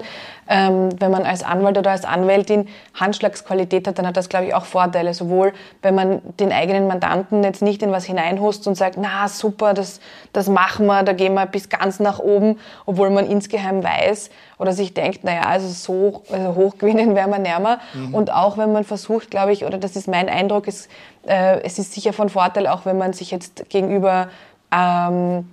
Ähm, 0.49 0.89
wenn 0.99 1.11
man 1.11 1.25
als 1.25 1.43
Anwalt 1.43 1.77
oder 1.77 1.91
als 1.91 2.07
Anwältin 2.07 2.69
Handschlagsqualität 2.95 3.87
hat, 3.87 3.99
dann 3.99 4.07
hat 4.07 4.17
das, 4.17 4.31
glaube 4.31 4.47
ich, 4.47 4.55
auch 4.55 4.65
Vorteile. 4.65 5.13
Sowohl, 5.13 5.53
wenn 5.83 5.95
man 5.95 6.23
den 6.41 6.53
eigenen 6.53 6.87
Mandanten 6.87 7.45
jetzt 7.45 7.61
nicht 7.61 7.83
in 7.83 7.93
was 7.93 8.07
hineinhust 8.07 8.67
und 8.67 8.77
sagt, 8.77 8.97
na 8.97 9.29
super, 9.29 9.75
das, 9.75 10.01
das 10.33 10.49
machen 10.49 10.87
wir, 10.87 11.03
da 11.03 11.13
gehen 11.13 11.35
wir 11.35 11.45
bis 11.45 11.69
ganz 11.69 12.01
nach 12.01 12.19
oben, 12.19 12.59
obwohl 12.87 13.11
man 13.11 13.27
insgeheim 13.27 13.85
weiß 13.85 14.31
oder 14.57 14.73
sich 14.73 14.95
denkt, 14.95 15.23
naja, 15.23 15.43
also 15.43 15.69
so 15.69 16.23
also 16.33 16.55
hochgewinnen 16.55 17.15
werden 17.15 17.31
wir 17.31 17.39
näher. 17.41 17.79
Mhm. 17.93 18.15
Und 18.15 18.33
auch 18.33 18.57
wenn 18.57 18.73
man 18.73 18.85
versucht, 18.85 19.31
glaube 19.31 19.53
ich, 19.53 19.67
oder 19.67 19.77
das 19.77 19.97
ist 19.97 20.09
mein 20.09 20.31
Eindruck, 20.31 20.67
ist, 20.67 20.89
äh, 21.27 21.61
es 21.61 21.79
ist 21.79 21.93
sicher 21.93 22.15
von 22.15 22.31
Vorteil, 22.31 22.69
auch 22.69 22.87
wenn 22.87 22.97
man 22.97 23.13
sich 23.13 23.31
jetzt 23.31 23.69
gegenüber 23.69 24.29
ähm, 24.73 25.47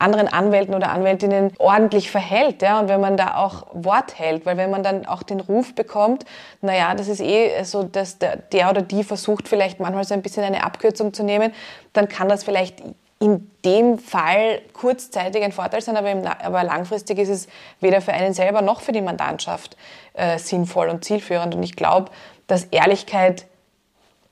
anderen 0.00 0.28
Anwälten 0.28 0.74
oder 0.74 0.90
Anwältinnen 0.90 1.52
ordentlich 1.58 2.10
verhält, 2.10 2.62
ja, 2.62 2.80
und 2.80 2.88
wenn 2.88 3.00
man 3.00 3.16
da 3.16 3.36
auch 3.36 3.66
Wort 3.72 4.18
hält, 4.18 4.46
weil 4.46 4.56
wenn 4.56 4.70
man 4.70 4.82
dann 4.82 5.06
auch 5.06 5.22
den 5.22 5.40
Ruf 5.40 5.74
bekommt, 5.74 6.24
naja, 6.62 6.94
das 6.94 7.08
ist 7.08 7.20
eh 7.20 7.62
so, 7.64 7.82
dass 7.82 8.18
der, 8.18 8.36
der 8.36 8.70
oder 8.70 8.82
die 8.82 9.04
versucht 9.04 9.48
vielleicht 9.48 9.80
manchmal 9.80 10.04
so 10.04 10.14
ein 10.14 10.22
bisschen 10.22 10.42
eine 10.42 10.64
Abkürzung 10.64 11.12
zu 11.12 11.22
nehmen, 11.22 11.52
dann 11.92 12.08
kann 12.08 12.28
das 12.28 12.44
vielleicht 12.44 12.82
in 13.22 13.50
dem 13.66 13.98
Fall 13.98 14.62
kurzzeitig 14.72 15.42
ein 15.42 15.52
Vorteil 15.52 15.82
sein, 15.82 15.96
aber, 15.98 16.10
im, 16.10 16.26
aber 16.26 16.64
langfristig 16.64 17.18
ist 17.18 17.28
es 17.28 17.48
weder 17.78 18.00
für 18.00 18.14
einen 18.14 18.32
selber 18.32 18.62
noch 18.62 18.80
für 18.80 18.92
die 18.92 19.02
Mandantschaft 19.02 19.76
äh, 20.14 20.38
sinnvoll 20.38 20.88
und 20.88 21.04
zielführend. 21.04 21.54
Und 21.54 21.62
ich 21.62 21.76
glaube, 21.76 22.10
dass 22.46 22.64
Ehrlichkeit 22.64 23.44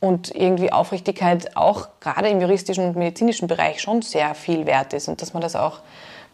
und 0.00 0.34
irgendwie 0.34 0.72
Aufrichtigkeit 0.72 1.56
auch 1.56 1.88
gerade 2.00 2.28
im 2.28 2.40
juristischen 2.40 2.84
und 2.88 2.96
medizinischen 2.96 3.48
Bereich 3.48 3.80
schon 3.80 4.02
sehr 4.02 4.34
viel 4.34 4.66
wert 4.66 4.92
ist 4.92 5.08
und 5.08 5.20
dass 5.22 5.32
man 5.32 5.42
das 5.42 5.56
auch, 5.56 5.80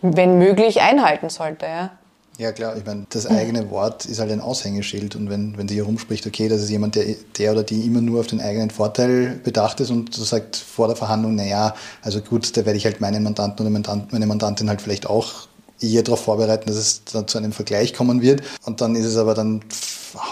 wenn 0.02 0.38
möglich, 0.38 0.82
einhalten 0.82 1.30
sollte. 1.30 1.66
Ja. 1.66 1.90
Ja 2.36 2.50
klar, 2.50 2.76
ich 2.76 2.84
meine, 2.84 3.06
das 3.10 3.26
eigene 3.26 3.70
Wort 3.70 4.06
ist 4.06 4.18
halt 4.18 4.32
ein 4.32 4.40
Aushängeschild 4.40 5.14
und 5.14 5.30
wenn, 5.30 5.56
wenn 5.56 5.68
sie 5.68 5.74
hier 5.74 5.84
rumspricht, 5.84 6.26
okay, 6.26 6.48
das 6.48 6.62
ist 6.62 6.70
jemand, 6.70 6.96
der, 6.96 7.14
der 7.38 7.52
oder 7.52 7.62
die 7.62 7.86
immer 7.86 8.00
nur 8.00 8.18
auf 8.18 8.26
den 8.26 8.40
eigenen 8.40 8.70
Vorteil 8.70 9.38
bedacht 9.44 9.78
ist 9.78 9.90
und 9.90 10.12
so 10.12 10.24
sagt 10.24 10.56
vor 10.56 10.88
der 10.88 10.96
Verhandlung, 10.96 11.36
naja, 11.36 11.74
also 12.02 12.20
gut, 12.20 12.56
da 12.56 12.66
werde 12.66 12.76
ich 12.76 12.86
halt 12.86 13.00
meinen 13.00 13.22
Mandanten 13.22 13.64
oder 13.64 14.06
meine 14.10 14.26
Mandantin 14.26 14.68
halt 14.68 14.82
vielleicht 14.82 15.06
auch 15.06 15.46
eher 15.92 16.02
darauf 16.02 16.20
vorbereiten, 16.20 16.66
dass 16.66 16.76
es 16.76 17.02
dann 17.04 17.28
zu 17.28 17.38
einem 17.38 17.52
Vergleich 17.52 17.94
kommen 17.94 18.22
wird. 18.22 18.42
Und 18.64 18.80
dann 18.80 18.96
ist 18.96 19.06
es 19.06 19.16
aber 19.16 19.34
dann 19.34 19.62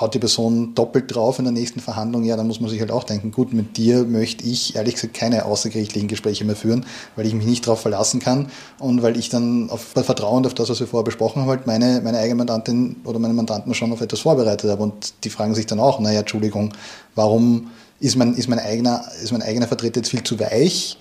haut 0.00 0.14
die 0.14 0.18
Person 0.18 0.74
doppelt 0.74 1.14
drauf 1.14 1.38
in 1.38 1.44
der 1.44 1.52
nächsten 1.52 1.80
Verhandlung, 1.80 2.24
ja, 2.24 2.36
dann 2.36 2.46
muss 2.46 2.60
man 2.60 2.70
sich 2.70 2.80
halt 2.80 2.90
auch 2.90 3.04
denken, 3.04 3.32
gut, 3.32 3.52
mit 3.52 3.76
dir 3.76 4.04
möchte 4.04 4.44
ich 4.44 4.76
ehrlich 4.76 4.94
gesagt 4.94 5.14
keine 5.14 5.44
außergerichtlichen 5.44 6.08
Gespräche 6.08 6.44
mehr 6.44 6.56
führen, 6.56 6.86
weil 7.16 7.26
ich 7.26 7.34
mich 7.34 7.46
nicht 7.46 7.66
darauf 7.66 7.80
verlassen 7.80 8.20
kann 8.20 8.50
und 8.78 9.02
weil 9.02 9.16
ich 9.16 9.28
dann 9.28 9.70
auf 9.70 9.80
Vertrauen 9.80 10.46
auf 10.46 10.54
das, 10.54 10.68
was 10.68 10.80
wir 10.80 10.86
vorher 10.86 11.04
besprochen 11.04 11.42
haben, 11.42 11.48
halt 11.48 11.66
meine, 11.66 12.00
meine 12.02 12.18
eigene 12.18 12.36
Mandantin 12.36 12.96
oder 13.04 13.18
meine 13.18 13.34
Mandanten 13.34 13.74
schon 13.74 13.92
auf 13.92 14.00
etwas 14.00 14.20
vorbereitet 14.20 14.70
habe. 14.70 14.82
Und 14.82 15.14
die 15.24 15.30
fragen 15.30 15.54
sich 15.54 15.66
dann 15.66 15.80
auch, 15.80 16.00
naja, 16.00 16.20
Entschuldigung, 16.20 16.72
warum 17.14 17.70
ist 18.00 18.16
mein, 18.16 18.34
ist 18.34 18.48
mein 18.48 18.58
eigener, 18.58 19.04
ist 19.22 19.32
mein 19.32 19.42
eigener 19.42 19.68
Vertreter 19.68 20.00
jetzt 20.00 20.10
viel 20.10 20.22
zu 20.22 20.38
weich? 20.38 20.98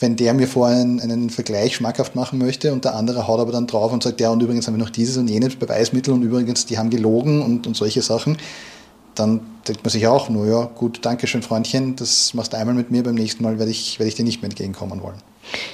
Wenn 0.00 0.16
der 0.16 0.34
mir 0.34 0.46
vorher 0.46 0.80
einen, 0.80 1.00
einen, 1.00 1.30
Vergleich 1.30 1.76
schmackhaft 1.76 2.14
machen 2.14 2.38
möchte 2.38 2.72
und 2.72 2.84
der 2.84 2.94
andere 2.94 3.26
haut 3.26 3.40
aber 3.40 3.52
dann 3.52 3.66
drauf 3.66 3.92
und 3.92 4.02
sagt, 4.02 4.20
ja, 4.20 4.30
und 4.30 4.42
übrigens 4.42 4.66
haben 4.66 4.74
wir 4.74 4.84
noch 4.84 4.90
dieses 4.90 5.16
und 5.16 5.28
jenes 5.28 5.56
Beweismittel 5.56 6.14
und 6.14 6.22
übrigens, 6.22 6.66
die 6.66 6.78
haben 6.78 6.90
gelogen 6.90 7.42
und, 7.42 7.66
und 7.66 7.76
solche 7.76 8.02
Sachen, 8.02 8.38
dann 9.14 9.40
denkt 9.66 9.82
man 9.82 9.90
sich 9.90 10.06
auch 10.06 10.28
nur, 10.28 10.46
ja, 10.46 10.64
gut, 10.64 11.00
danke 11.02 11.26
schön, 11.26 11.42
Freundchen, 11.42 11.96
das 11.96 12.34
machst 12.34 12.52
du 12.52 12.56
einmal 12.56 12.74
mit 12.74 12.90
mir, 12.90 13.02
beim 13.02 13.14
nächsten 13.14 13.42
Mal 13.42 13.58
werde 13.58 13.70
ich, 13.70 13.98
werde 13.98 14.08
ich 14.08 14.14
dir 14.14 14.24
nicht 14.24 14.40
mehr 14.40 14.50
entgegenkommen 14.50 15.02
wollen. 15.02 15.18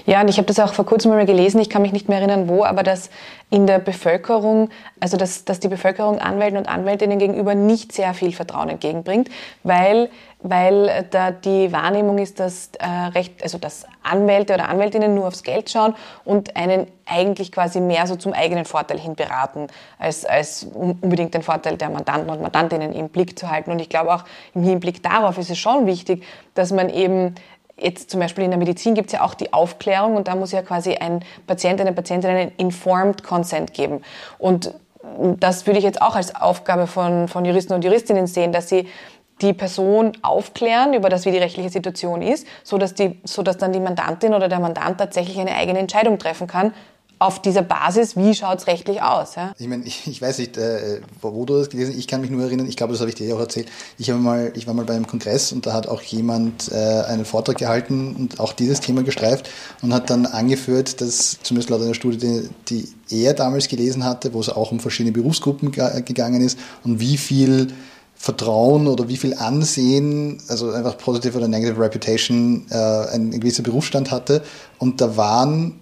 Ja, 0.06 0.20
und 0.20 0.28
ich 0.28 0.36
habe 0.36 0.46
das 0.46 0.58
auch 0.60 0.74
vor 0.74 0.86
kurzem 0.86 1.10
mal 1.10 1.26
gelesen, 1.26 1.60
ich 1.60 1.70
kann 1.70 1.82
mich 1.82 1.92
nicht 1.92 2.08
mehr 2.08 2.18
erinnern 2.18 2.48
wo, 2.48 2.64
aber 2.64 2.82
dass 2.82 3.10
in 3.50 3.66
der 3.66 3.78
Bevölkerung, 3.78 4.70
also 5.00 5.16
dass, 5.16 5.44
dass 5.44 5.60
die 5.60 5.68
Bevölkerung 5.68 6.18
Anwälten 6.18 6.58
und 6.58 6.68
Anwältinnen 6.68 7.18
gegenüber 7.18 7.54
nicht 7.54 7.92
sehr 7.92 8.12
viel 8.14 8.32
Vertrauen 8.32 8.68
entgegenbringt, 8.68 9.28
weil, 9.62 10.10
weil 10.40 11.06
da 11.10 11.30
die 11.30 11.70
Wahrnehmung 11.72 12.18
ist, 12.18 12.40
dass, 12.40 12.70
äh, 12.80 12.86
recht, 12.86 13.42
also 13.42 13.58
dass 13.58 13.86
Anwälte 14.02 14.54
oder 14.54 14.68
Anwältinnen 14.68 15.14
nur 15.14 15.28
aufs 15.28 15.44
Geld 15.44 15.70
schauen 15.70 15.94
und 16.24 16.56
einen 16.56 16.88
eigentlich 17.06 17.52
quasi 17.52 17.80
mehr 17.80 18.06
so 18.06 18.16
zum 18.16 18.32
eigenen 18.32 18.64
Vorteil 18.64 18.98
hin 18.98 19.14
beraten, 19.14 19.68
als, 19.98 20.24
als 20.24 20.64
unbedingt 20.64 21.34
den 21.34 21.42
Vorteil 21.42 21.76
der 21.76 21.90
Mandanten 21.90 22.30
und 22.30 22.42
Mandantinnen 22.42 22.92
im 22.92 23.08
Blick 23.08 23.38
zu 23.38 23.50
halten. 23.50 23.70
Und 23.70 23.78
ich 23.78 23.88
glaube 23.88 24.12
auch 24.12 24.24
im 24.54 24.62
Hinblick 24.64 25.02
darauf 25.02 25.38
ist 25.38 25.50
es 25.50 25.58
schon 25.58 25.86
wichtig, 25.86 26.24
dass 26.54 26.72
man 26.72 26.88
eben 26.88 27.36
jetzt 27.76 28.10
zum 28.10 28.20
Beispiel 28.20 28.44
in 28.44 28.50
der 28.50 28.58
Medizin 28.58 28.94
gibt 28.94 29.08
es 29.08 29.12
ja 29.12 29.22
auch 29.22 29.34
die 29.34 29.52
Aufklärung 29.52 30.16
und 30.16 30.28
da 30.28 30.34
muss 30.34 30.52
ja 30.52 30.62
quasi 30.62 30.94
ein 30.94 31.24
Patient, 31.46 31.80
eine 31.80 31.92
Patientin 31.92 32.30
einen 32.30 32.52
informed 32.56 33.22
consent 33.22 33.74
geben. 33.74 34.02
Und 34.38 34.74
das 35.38 35.66
würde 35.66 35.78
ich 35.78 35.84
jetzt 35.84 36.00
auch 36.00 36.16
als 36.16 36.34
Aufgabe 36.34 36.86
von, 36.86 37.28
von 37.28 37.44
Juristen 37.44 37.74
und 37.74 37.84
Juristinnen 37.84 38.26
sehen, 38.26 38.52
dass 38.52 38.68
sie 38.68 38.88
die 39.42 39.52
Person 39.52 40.12
aufklären 40.22 40.94
über 40.94 41.08
das, 41.08 41.26
wie 41.26 41.32
die 41.32 41.38
rechtliche 41.38 41.68
Situation 41.68 42.22
ist, 42.22 42.46
so 42.62 42.78
dass, 42.78 42.94
die, 42.94 43.20
so 43.24 43.42
dass 43.42 43.58
dann 43.58 43.72
die 43.72 43.80
Mandantin 43.80 44.32
oder 44.32 44.48
der 44.48 44.60
Mandant 44.60 44.98
tatsächlich 44.98 45.38
eine 45.38 45.56
eigene 45.56 45.80
Entscheidung 45.80 46.18
treffen 46.18 46.46
kann, 46.46 46.72
auf 47.18 47.40
dieser 47.40 47.62
Basis, 47.62 48.16
wie 48.16 48.34
schaut 48.34 48.58
es 48.58 48.66
rechtlich 48.66 49.00
aus? 49.02 49.36
Ja? 49.36 49.54
Ich 49.58 49.68
meine, 49.68 49.84
ich, 49.84 50.06
ich, 50.06 50.20
weiß 50.20 50.38
nicht, 50.38 50.56
äh, 50.56 51.00
wo 51.20 51.44
du 51.44 51.58
das 51.58 51.70
gelesen 51.70 51.92
hast, 51.92 51.98
ich 51.98 52.08
kann 52.08 52.20
mich 52.20 52.30
nur 52.30 52.42
erinnern, 52.42 52.68
ich 52.68 52.76
glaube, 52.76 52.92
das 52.92 53.00
habe 53.00 53.10
ich 53.10 53.14
dir 53.14 53.34
auch 53.34 53.40
erzählt, 53.40 53.68
ich, 53.98 54.12
mal, 54.12 54.52
ich 54.54 54.66
war 54.66 54.74
mal 54.74 54.84
bei 54.84 54.94
einem 54.94 55.06
Kongress 55.06 55.52
und 55.52 55.66
da 55.66 55.72
hat 55.72 55.86
auch 55.86 56.02
jemand 56.02 56.70
äh, 56.72 56.74
einen 56.74 57.24
Vortrag 57.24 57.58
gehalten 57.58 58.16
und 58.16 58.40
auch 58.40 58.52
dieses 58.52 58.80
Thema 58.80 59.02
gestreift 59.02 59.48
und 59.82 59.94
hat 59.94 60.10
dann 60.10 60.26
angeführt, 60.26 61.00
dass 61.00 61.38
zumindest 61.42 61.70
laut 61.70 61.82
einer 61.82 61.94
Studie, 61.94 62.48
die, 62.68 62.88
die 63.10 63.22
er 63.22 63.34
damals 63.34 63.68
gelesen 63.68 64.04
hatte, 64.04 64.34
wo 64.34 64.40
es 64.40 64.48
auch 64.48 64.72
um 64.72 64.80
verschiedene 64.80 65.12
Berufsgruppen 65.12 65.70
gegangen 65.72 66.42
ist 66.42 66.58
und 66.82 67.00
wie 67.00 67.16
viel 67.16 67.68
Vertrauen 68.16 68.86
oder 68.86 69.08
wie 69.08 69.16
viel 69.16 69.34
Ansehen, 69.34 70.40
also 70.48 70.70
einfach 70.70 70.96
positive 70.96 71.36
oder 71.36 71.48
negative 71.48 71.80
Reputation, 71.80 72.64
äh, 72.70 72.76
ein 73.12 73.32
gewisser 73.32 73.62
Berufsstand 73.62 74.10
hatte. 74.10 74.42
Und 74.78 75.00
da 75.00 75.16
waren 75.16 75.80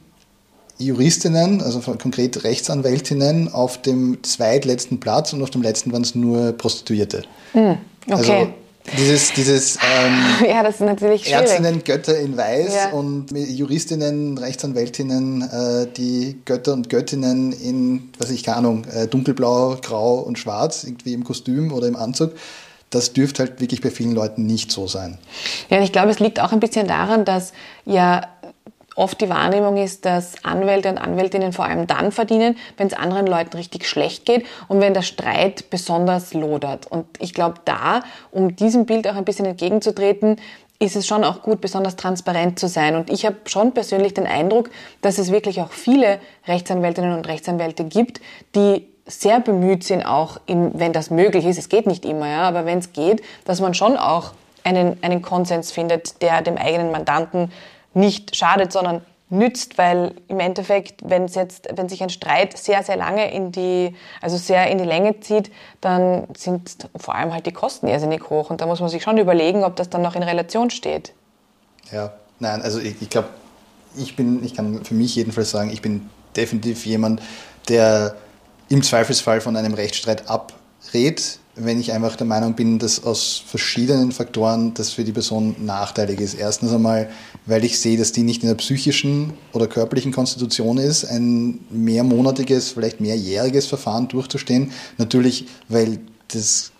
Juristinnen, 0.78 1.60
also 1.60 1.80
konkret 1.80 2.44
Rechtsanwältinnen, 2.44 3.52
auf 3.52 3.80
dem 3.80 4.22
zweitletzten 4.22 5.00
Platz 5.00 5.32
und 5.32 5.42
auf 5.42 5.50
dem 5.50 5.62
letzten 5.62 5.92
waren 5.92 6.02
es 6.02 6.14
nur 6.14 6.52
Prostituierte. 6.52 7.22
Mm, 7.54 7.58
okay. 7.58 7.78
Also 8.06 8.52
dieses, 8.96 9.32
dieses 9.32 9.76
ähm, 9.76 10.24
ja, 10.48 10.62
das 10.62 10.76
ist 10.76 10.80
natürlich 10.80 11.22
schwierig. 11.24 11.40
Ärztinnen, 11.40 11.84
Götter 11.84 12.18
in 12.18 12.36
Weiß 12.36 12.74
ja. 12.74 12.90
und 12.90 13.30
Juristinnen, 13.30 14.36
Rechtsanwältinnen, 14.38 15.42
äh, 15.42 15.86
die 15.96 16.40
Götter 16.44 16.72
und 16.72 16.88
Göttinnen 16.88 17.52
in, 17.52 18.10
was 18.18 18.30
ich 18.30 18.42
keine 18.42 18.58
Ahnung, 18.58 18.84
äh, 18.92 19.06
dunkelblau, 19.06 19.76
grau 19.80 20.18
und 20.18 20.38
schwarz, 20.38 20.84
irgendwie 20.84 21.12
im 21.12 21.24
Kostüm 21.24 21.72
oder 21.72 21.86
im 21.86 21.96
Anzug. 21.96 22.32
Das 22.90 23.12
dürfte 23.12 23.44
halt 23.44 23.60
wirklich 23.60 23.80
bei 23.80 23.90
vielen 23.90 24.12
Leuten 24.12 24.44
nicht 24.44 24.70
so 24.70 24.86
sein. 24.86 25.16
Ja, 25.70 25.80
ich 25.80 25.92
glaube, 25.92 26.10
es 26.10 26.18
liegt 26.18 26.40
auch 26.40 26.52
ein 26.52 26.60
bisschen 26.60 26.86
daran, 26.86 27.24
dass 27.24 27.52
ja 27.86 28.22
oft 28.96 29.20
die 29.20 29.28
Wahrnehmung 29.28 29.76
ist, 29.76 30.04
dass 30.04 30.44
Anwälte 30.44 30.88
und 30.88 30.98
Anwältinnen 30.98 31.52
vor 31.52 31.64
allem 31.64 31.86
dann 31.86 32.12
verdienen, 32.12 32.56
wenn 32.76 32.86
es 32.86 32.94
anderen 32.94 33.26
Leuten 33.26 33.56
richtig 33.56 33.88
schlecht 33.88 34.24
geht 34.24 34.46
und 34.68 34.80
wenn 34.80 34.94
der 34.94 35.02
Streit 35.02 35.70
besonders 35.70 36.34
lodert. 36.34 36.86
Und 36.86 37.06
ich 37.18 37.34
glaube, 37.34 37.56
da, 37.64 38.02
um 38.30 38.56
diesem 38.56 38.86
Bild 38.86 39.08
auch 39.08 39.16
ein 39.16 39.24
bisschen 39.24 39.46
entgegenzutreten, 39.46 40.36
ist 40.78 40.96
es 40.96 41.06
schon 41.06 41.22
auch 41.22 41.42
gut, 41.42 41.60
besonders 41.60 41.94
transparent 41.94 42.58
zu 42.58 42.66
sein. 42.66 42.96
Und 42.96 43.08
ich 43.08 43.24
habe 43.24 43.36
schon 43.46 43.72
persönlich 43.72 44.14
den 44.14 44.26
Eindruck, 44.26 44.70
dass 45.00 45.18
es 45.18 45.30
wirklich 45.30 45.60
auch 45.60 45.70
viele 45.70 46.18
Rechtsanwältinnen 46.48 47.16
und 47.16 47.28
Rechtsanwälte 47.28 47.84
gibt, 47.84 48.20
die 48.56 48.88
sehr 49.06 49.40
bemüht 49.40 49.84
sind, 49.84 50.04
auch 50.04 50.38
im, 50.46 50.72
wenn 50.74 50.92
das 50.92 51.10
möglich 51.10 51.44
ist, 51.44 51.58
es 51.58 51.68
geht 51.68 51.86
nicht 51.86 52.04
immer, 52.04 52.28
ja, 52.28 52.42
aber 52.42 52.66
wenn 52.66 52.78
es 52.78 52.92
geht, 52.92 53.22
dass 53.44 53.60
man 53.60 53.74
schon 53.74 53.96
auch 53.96 54.32
einen, 54.64 54.96
einen 55.02 55.22
Konsens 55.22 55.72
findet, 55.72 56.22
der 56.22 56.42
dem 56.42 56.56
eigenen 56.56 56.90
Mandanten 56.90 57.50
nicht 57.94 58.36
schadet, 58.36 58.72
sondern 58.72 59.02
nützt, 59.32 59.78
weil 59.78 60.14
im 60.28 60.40
Endeffekt, 60.40 61.00
wenn 61.02 61.24
es 61.24 61.34
jetzt, 61.34 61.68
wenn 61.74 61.88
sich 61.88 62.02
ein 62.02 62.10
Streit 62.10 62.56
sehr, 62.58 62.82
sehr 62.82 62.96
lange 62.96 63.32
in 63.32 63.50
die, 63.50 63.96
also 64.20 64.36
sehr 64.36 64.70
in 64.70 64.76
die 64.76 64.84
Länge 64.84 65.20
zieht, 65.20 65.50
dann 65.80 66.26
sind 66.36 66.88
vor 66.96 67.14
allem 67.14 67.32
halt 67.32 67.46
die 67.46 67.52
Kosten 67.52 67.88
irrsinnig 67.88 68.28
hoch 68.28 68.50
und 68.50 68.60
da 68.60 68.66
muss 68.66 68.80
man 68.80 68.90
sich 68.90 69.02
schon 69.02 69.16
überlegen, 69.16 69.64
ob 69.64 69.74
das 69.76 69.88
dann 69.88 70.02
noch 70.02 70.14
in 70.14 70.22
Relation 70.22 70.68
steht. 70.68 71.14
Ja, 71.90 72.12
nein, 72.40 72.60
also 72.60 72.78
ich, 72.78 73.00
ich 73.00 73.08
glaube, 73.08 73.28
ich 73.96 74.16
bin, 74.16 74.44
ich 74.44 74.54
kann 74.54 74.84
für 74.84 74.94
mich 74.94 75.16
jedenfalls 75.16 75.50
sagen, 75.50 75.70
ich 75.70 75.80
bin 75.80 76.10
definitiv 76.36 76.84
jemand, 76.84 77.22
der 77.68 78.16
im 78.68 78.82
Zweifelsfall 78.82 79.40
von 79.40 79.56
einem 79.56 79.74
Rechtsstreit 79.74 80.28
abrät, 80.28 81.38
wenn 81.54 81.78
ich 81.78 81.92
einfach 81.92 82.16
der 82.16 82.26
Meinung 82.26 82.54
bin, 82.54 82.78
dass 82.78 83.04
aus 83.04 83.42
verschiedenen 83.46 84.12
Faktoren 84.12 84.72
das 84.74 84.90
für 84.90 85.04
die 85.04 85.12
Person 85.12 85.54
nachteilig 85.58 86.20
ist. 86.20 86.34
Erstens 86.34 86.72
einmal, 86.72 87.10
weil 87.44 87.64
ich 87.64 87.78
sehe, 87.78 87.98
dass 87.98 88.12
die 88.12 88.22
nicht 88.22 88.42
in 88.42 88.48
der 88.48 88.54
psychischen 88.56 89.34
oder 89.52 89.66
körperlichen 89.66 90.12
Konstitution 90.12 90.78
ist, 90.78 91.04
ein 91.04 91.60
mehrmonatiges, 91.68 92.70
vielleicht 92.70 93.00
mehrjähriges 93.00 93.66
Verfahren 93.66 94.08
durchzustehen. 94.08 94.72
Natürlich, 94.96 95.46
weil 95.68 95.98
das 96.28 96.72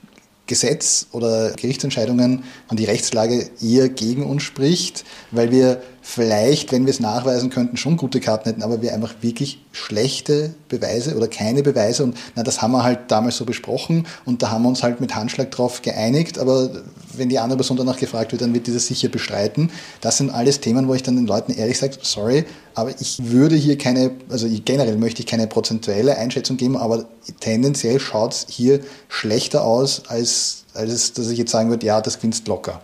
Gesetz 0.47 1.07
oder 1.13 1.53
Gerichtsentscheidungen 1.53 2.45
und 2.69 2.79
die 2.79 2.85
Rechtslage 2.85 3.51
eher 3.61 3.89
gegen 3.89 4.25
uns 4.25 4.43
spricht, 4.43 5.05
weil 5.31 5.51
wir 5.51 5.83
vielleicht, 6.05 6.73
wenn 6.73 6.85
wir 6.85 6.91
es 6.91 6.99
nachweisen 6.99 7.49
könnten, 7.49 7.77
schon 7.77 7.97
gute 7.97 8.21
Karten 8.21 8.49
hätten, 8.49 8.63
aber 8.63 8.83
wir 8.83 8.93
einfach 8.93 9.15
wirklich 9.21 9.61
schlechte 9.71 10.53
Beweise 10.69 11.17
oder 11.17 11.29
keine 11.29 11.63
Beweise 11.63 12.03
und 12.03 12.17
na, 12.35 12.43
das 12.43 12.61
haben 12.61 12.73
wir 12.73 12.83
halt 12.83 12.99
damals 13.09 13.37
so 13.37 13.45
besprochen 13.45 14.07
und 14.25 14.43
da 14.43 14.51
haben 14.51 14.63
wir 14.63 14.69
uns 14.69 14.83
halt 14.83 15.01
mit 15.01 15.15
Handschlag 15.15 15.53
drauf 15.53 15.81
geeinigt, 15.81 16.41
aber 16.41 16.71
wenn 17.15 17.29
die 17.29 17.39
andere 17.39 17.59
Person 17.59 17.77
danach 17.77 17.97
gefragt 17.97 18.33
wird, 18.33 18.43
dann 18.43 18.53
wird 18.53 18.67
diese 18.67 18.81
sicher 18.81 19.09
bestreiten. 19.09 19.71
Das 20.01 20.17
sind 20.17 20.31
alles 20.31 20.61
Themen, 20.61 20.89
wo 20.89 20.95
ich 20.95 21.05
dann 21.05 21.15
den 21.15 21.27
Leuten 21.27 21.53
ehrlich 21.53 21.79
sage, 21.79 21.97
sorry, 22.03 22.45
aber 22.75 22.91
ich 23.01 23.31
würde 23.31 23.55
hier 23.55 23.79
keine, 23.79 24.11
also 24.29 24.49
generell 24.65 24.97
möchte 24.97 25.21
ich 25.21 25.27
keine 25.27 25.47
prozentuelle 25.47 26.19
Einschätzung 26.19 26.57
geben, 26.57 26.77
aber 26.77 27.05
tendenziell 27.39 28.01
schaut 28.01 28.33
es 28.33 28.47
hier 28.49 28.81
schlechter 29.09 29.65
aus, 29.65 30.03
als, 30.09 30.65
als 30.75 31.13
dass 31.13 31.31
ich 31.31 31.39
jetzt 31.39 31.53
sagen 31.53 31.71
würde, 31.71 31.87
ja, 31.87 32.01
das 32.01 32.17
gewinnst 32.17 32.49
locker. 32.49 32.81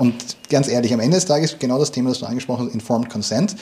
Und 0.00 0.14
ganz 0.48 0.66
ehrlich, 0.66 0.94
am 0.94 1.00
Ende 1.00 1.18
des 1.18 1.26
Tages 1.26 1.58
genau 1.58 1.78
das 1.78 1.92
Thema, 1.92 2.08
das 2.08 2.20
du 2.20 2.24
angesprochen 2.24 2.64
hast, 2.64 2.72
Informed 2.72 3.10
Consent. 3.10 3.54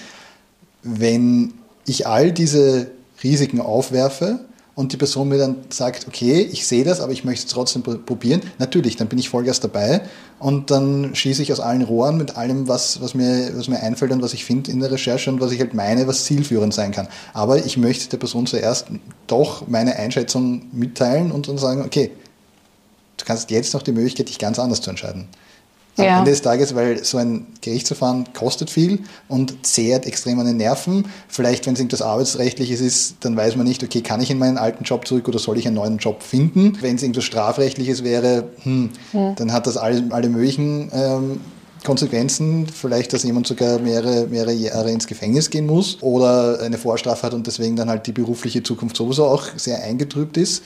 Wenn 0.84 1.54
ich 1.84 2.06
all 2.06 2.30
diese 2.30 2.92
Risiken 3.24 3.60
aufwerfe 3.60 4.38
und 4.76 4.92
die 4.92 4.96
Person 4.96 5.30
mir 5.30 5.38
dann 5.38 5.56
sagt, 5.70 6.06
okay, 6.06 6.42
ich 6.42 6.64
sehe 6.68 6.84
das, 6.84 7.00
aber 7.00 7.10
ich 7.10 7.24
möchte 7.24 7.44
es 7.44 7.52
trotzdem 7.52 7.82
probieren, 7.82 8.42
natürlich, 8.60 8.94
dann 8.94 9.08
bin 9.08 9.18
ich 9.18 9.30
Vollgas 9.30 9.58
dabei 9.58 10.02
und 10.38 10.70
dann 10.70 11.12
schieße 11.12 11.42
ich 11.42 11.50
aus 11.50 11.58
allen 11.58 11.82
Rohren 11.82 12.16
mit 12.16 12.36
allem, 12.36 12.68
was, 12.68 13.02
was, 13.02 13.14
mir, 13.14 13.50
was 13.56 13.66
mir 13.66 13.80
einfällt 13.80 14.12
und 14.12 14.22
was 14.22 14.32
ich 14.32 14.44
finde 14.44 14.70
in 14.70 14.78
der 14.78 14.92
Recherche 14.92 15.32
und 15.32 15.40
was 15.40 15.50
ich 15.50 15.58
halt 15.58 15.74
meine, 15.74 16.06
was 16.06 16.24
zielführend 16.24 16.72
sein 16.72 16.92
kann. 16.92 17.08
Aber 17.32 17.66
ich 17.66 17.76
möchte 17.76 18.10
der 18.10 18.18
Person 18.18 18.46
zuerst 18.46 18.86
doch 19.26 19.66
meine 19.66 19.96
Einschätzung 19.96 20.66
mitteilen 20.70 21.32
und 21.32 21.48
dann 21.48 21.58
sagen, 21.58 21.82
okay, 21.84 22.12
du 23.16 23.24
kannst 23.24 23.50
jetzt 23.50 23.74
noch 23.74 23.82
die 23.82 23.90
Möglichkeit, 23.90 24.28
dich 24.28 24.38
ganz 24.38 24.60
anders 24.60 24.80
zu 24.80 24.90
entscheiden 24.90 25.26
am 25.98 26.06
ja. 26.06 26.18
Ende 26.18 26.30
des 26.30 26.42
Tages, 26.42 26.74
weil 26.74 27.04
so 27.04 27.18
ein 27.18 27.46
Gerichtsverfahren 27.60 28.32
kostet 28.32 28.70
viel 28.70 29.00
und 29.28 29.66
zehrt 29.66 30.06
extrem 30.06 30.38
an 30.40 30.46
den 30.46 30.56
Nerven. 30.56 31.06
Vielleicht, 31.28 31.66
wenn 31.66 31.74
es 31.74 31.80
irgendwas 31.80 32.02
Arbeitsrechtliches 32.02 32.80
ist, 32.80 33.16
dann 33.20 33.36
weiß 33.36 33.56
man 33.56 33.66
nicht, 33.66 33.82
okay, 33.82 34.00
kann 34.00 34.20
ich 34.20 34.30
in 34.30 34.38
meinen 34.38 34.58
alten 34.58 34.84
Job 34.84 35.06
zurück 35.06 35.28
oder 35.28 35.38
soll 35.38 35.58
ich 35.58 35.66
einen 35.66 35.76
neuen 35.76 35.98
Job 35.98 36.22
finden? 36.22 36.78
Wenn 36.80 36.96
es 36.96 37.02
irgendwas 37.02 37.24
Strafrechtliches 37.24 38.04
wäre, 38.04 38.44
hm, 38.62 38.90
hm. 39.12 39.34
dann 39.36 39.52
hat 39.52 39.66
das 39.66 39.76
alle, 39.76 40.04
alle 40.10 40.28
möglichen 40.28 40.90
ähm, 40.92 41.40
Konsequenzen, 41.84 42.66
vielleicht, 42.66 43.12
dass 43.12 43.22
jemand 43.22 43.46
sogar 43.46 43.78
mehrere, 43.78 44.26
mehrere 44.26 44.52
Jahre 44.52 44.90
ins 44.90 45.06
Gefängnis 45.06 45.50
gehen 45.50 45.66
muss 45.66 46.02
oder 46.02 46.60
eine 46.60 46.78
Vorstrafe 46.78 47.22
hat 47.26 47.34
und 47.34 47.46
deswegen 47.46 47.76
dann 47.76 47.88
halt 47.88 48.06
die 48.06 48.12
berufliche 48.12 48.62
Zukunft 48.62 48.96
sowieso 48.96 49.26
auch 49.26 49.44
sehr 49.56 49.82
eingetrübt 49.82 50.36
ist. 50.36 50.62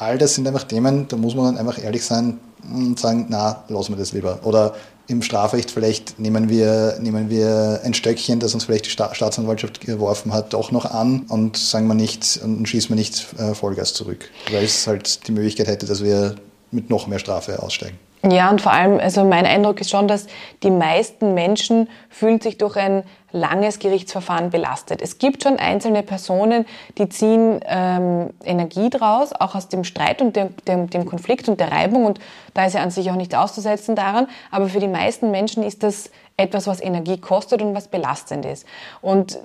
All 0.00 0.18
das 0.18 0.34
sind 0.34 0.48
einfach 0.48 0.64
Themen, 0.64 1.06
da 1.08 1.16
muss 1.16 1.34
man 1.34 1.44
dann 1.44 1.58
einfach 1.58 1.82
ehrlich 1.82 2.04
sein, 2.04 2.40
und 2.68 2.98
sagen, 2.98 3.26
na, 3.28 3.64
lassen 3.68 3.92
wir 3.92 3.98
das 3.98 4.12
lieber. 4.12 4.40
Oder 4.44 4.74
im 5.06 5.22
Strafrecht 5.22 5.70
vielleicht 5.70 6.18
nehmen 6.18 6.48
wir, 6.48 6.98
nehmen 7.00 7.30
wir 7.30 7.80
ein 7.84 7.94
Stöckchen, 7.94 8.38
das 8.38 8.54
uns 8.54 8.64
vielleicht 8.64 8.86
die 8.86 8.90
Sta 8.90 9.14
Staatsanwaltschaft 9.14 9.80
geworfen 9.80 10.32
hat, 10.32 10.52
doch 10.52 10.70
noch 10.70 10.84
an 10.84 11.26
und 11.28 11.56
sagen 11.56 11.86
wir 11.88 11.94
nicht 11.94 12.40
und 12.42 12.68
schießen 12.68 12.90
wir 12.90 12.96
nicht 12.96 13.26
äh, 13.38 13.54
Vollgas 13.54 13.92
zurück, 13.92 14.30
weil 14.50 14.64
es 14.64 14.86
halt 14.86 15.26
die 15.26 15.32
Möglichkeit 15.32 15.66
hätte, 15.66 15.86
dass 15.86 16.02
wir 16.02 16.36
mit 16.70 16.90
noch 16.90 17.06
mehr 17.06 17.18
Strafe 17.18 17.60
aussteigen. 17.62 17.98
Ja, 18.22 18.50
und 18.50 18.60
vor 18.60 18.72
allem, 18.72 19.00
also 19.00 19.24
mein 19.24 19.46
Eindruck 19.46 19.80
ist 19.80 19.88
schon, 19.88 20.06
dass 20.06 20.26
die 20.62 20.70
meisten 20.70 21.32
Menschen 21.32 21.88
fühlen 22.10 22.38
sich 22.38 22.58
durch 22.58 22.76
ein 22.76 23.02
langes 23.32 23.78
Gerichtsverfahren 23.78 24.50
belastet. 24.50 25.00
Es 25.00 25.16
gibt 25.16 25.42
schon 25.42 25.56
einzelne 25.56 26.02
Personen, 26.02 26.66
die 26.98 27.08
ziehen 27.08 27.60
ähm, 27.66 28.30
Energie 28.44 28.90
draus, 28.90 29.32
auch 29.32 29.54
aus 29.54 29.68
dem 29.68 29.84
Streit 29.84 30.20
und 30.20 30.36
dem, 30.36 30.54
dem, 30.68 30.90
dem 30.90 31.06
Konflikt 31.06 31.48
und 31.48 31.60
der 31.60 31.72
Reibung. 31.72 32.04
Und 32.04 32.18
da 32.52 32.66
ist 32.66 32.74
ja 32.74 32.82
an 32.82 32.90
sich 32.90 33.10
auch 33.10 33.16
nicht 33.16 33.34
auszusetzen 33.34 33.96
daran. 33.96 34.26
Aber 34.50 34.68
für 34.68 34.80
die 34.80 34.88
meisten 34.88 35.30
Menschen 35.30 35.62
ist 35.62 35.82
das 35.82 36.10
etwas, 36.36 36.66
was 36.66 36.82
Energie 36.82 37.18
kostet 37.18 37.62
und 37.62 37.74
was 37.74 37.88
belastend 37.88 38.44
ist. 38.44 38.66
Und 39.00 39.38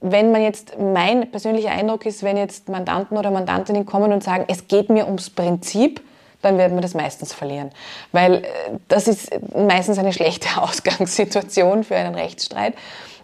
wenn 0.00 0.32
man 0.32 0.42
jetzt, 0.42 0.78
mein 0.78 1.30
persönlicher 1.30 1.70
Eindruck 1.70 2.06
ist, 2.06 2.22
wenn 2.22 2.38
jetzt 2.38 2.70
Mandanten 2.70 3.18
oder 3.18 3.30
Mandantinnen 3.30 3.84
kommen 3.84 4.12
und 4.12 4.22
sagen, 4.24 4.44
es 4.48 4.68
geht 4.68 4.88
mir 4.88 5.06
ums 5.06 5.28
Prinzip, 5.28 6.00
dann 6.42 6.58
werden 6.58 6.76
wir 6.76 6.82
das 6.82 6.94
meistens 6.94 7.32
verlieren. 7.32 7.70
Weil 8.12 8.36
äh, 8.36 8.48
das 8.88 9.08
ist 9.08 9.30
meistens 9.54 9.98
eine 9.98 10.12
schlechte 10.12 10.48
Ausgangssituation 10.60 11.84
für 11.84 11.96
einen 11.96 12.14
Rechtsstreit. 12.14 12.74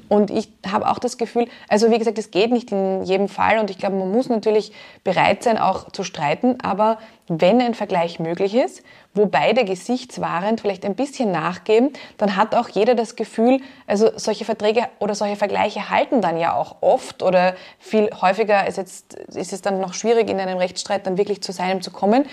Und 0.08 0.30
ich 0.30 0.50
habe 0.70 0.90
auch 0.90 0.98
das 0.98 1.16
Gefühl, 1.16 1.46
also 1.68 1.90
wie 1.90 1.98
gesagt, 1.98 2.18
es 2.18 2.30
geht 2.30 2.50
nicht 2.52 2.70
in 2.70 3.02
jedem 3.02 3.28
Fall 3.28 3.58
und 3.58 3.70
ich 3.70 3.78
glaube, 3.78 3.96
man 3.96 4.10
muss 4.10 4.28
natürlich 4.28 4.72
bereit 5.04 5.42
sein, 5.42 5.56
auch 5.56 5.90
zu 5.90 6.04
streiten, 6.04 6.60
aber 6.60 6.98
wenn 7.40 7.60
ein 7.60 7.74
Vergleich 7.74 8.18
möglich 8.18 8.54
ist, 8.54 8.82
wo 9.14 9.26
beide 9.26 9.64
gesichtswahrend 9.64 10.60
vielleicht 10.60 10.84
ein 10.84 10.94
bisschen 10.94 11.30
nachgeben, 11.30 11.90
dann 12.18 12.36
hat 12.36 12.54
auch 12.54 12.68
jeder 12.68 12.94
das 12.94 13.16
Gefühl, 13.16 13.60
also 13.86 14.10
solche 14.16 14.44
Verträge 14.44 14.88
oder 14.98 15.14
solche 15.14 15.36
Vergleiche 15.36 15.90
halten 15.90 16.20
dann 16.20 16.38
ja 16.38 16.54
auch 16.54 16.76
oft 16.80 17.22
oder 17.22 17.54
viel 17.78 18.10
häufiger 18.20 18.66
ist, 18.66 18.78
jetzt, 18.78 19.14
ist 19.14 19.52
es 19.52 19.62
dann 19.62 19.80
noch 19.80 19.94
schwierig, 19.94 20.28
in 20.30 20.40
einem 20.40 20.58
Rechtsstreit 20.58 21.06
dann 21.06 21.18
wirklich 21.18 21.42
zu 21.42 21.52
seinem 21.52 21.82
zu 21.82 21.90
kommen 21.90 22.24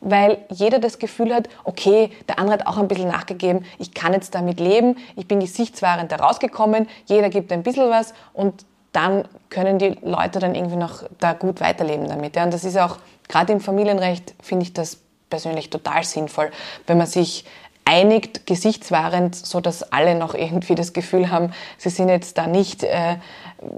weil 0.00 0.44
jeder 0.50 0.78
das 0.78 0.98
Gefühl 0.98 1.34
hat, 1.34 1.48
okay, 1.64 2.10
der 2.28 2.38
andere 2.38 2.58
hat 2.58 2.66
auch 2.66 2.76
ein 2.76 2.86
bisschen 2.86 3.08
nachgegeben, 3.08 3.64
ich 3.78 3.94
kann 3.94 4.12
jetzt 4.12 4.34
damit 4.34 4.60
leben, 4.60 4.98
ich 5.16 5.26
bin 5.26 5.40
gesichtswahrend 5.40 6.12
da 6.12 6.16
rausgekommen, 6.16 6.86
jeder 7.06 7.30
gibt 7.30 7.50
ein 7.50 7.62
bisschen 7.62 7.88
was 7.90 8.12
und 8.32 8.66
dann 8.96 9.28
können 9.50 9.78
die 9.78 9.98
Leute 10.02 10.38
dann 10.38 10.54
irgendwie 10.54 10.76
noch 10.76 11.04
da 11.20 11.34
gut 11.34 11.60
weiterleben 11.60 12.08
damit. 12.08 12.34
Ja. 12.34 12.44
Und 12.44 12.54
das 12.54 12.64
ist 12.64 12.78
auch, 12.78 12.96
gerade 13.28 13.52
im 13.52 13.60
Familienrecht 13.60 14.34
finde 14.42 14.64
ich 14.64 14.72
das 14.72 14.98
persönlich 15.28 15.68
total 15.68 16.02
sinnvoll, 16.02 16.50
wenn 16.86 16.96
man 16.96 17.06
sich 17.06 17.44
einigt, 17.84 18.46
gesichtswahrend, 18.46 19.34
so 19.36 19.60
dass 19.60 19.92
alle 19.92 20.14
noch 20.14 20.34
irgendwie 20.34 20.74
das 20.74 20.94
Gefühl 20.94 21.30
haben, 21.30 21.52
sie 21.76 21.90
sind 21.90 22.08
jetzt 22.08 22.38
da 22.38 22.46
nicht 22.46 22.82
äh, 22.84 23.16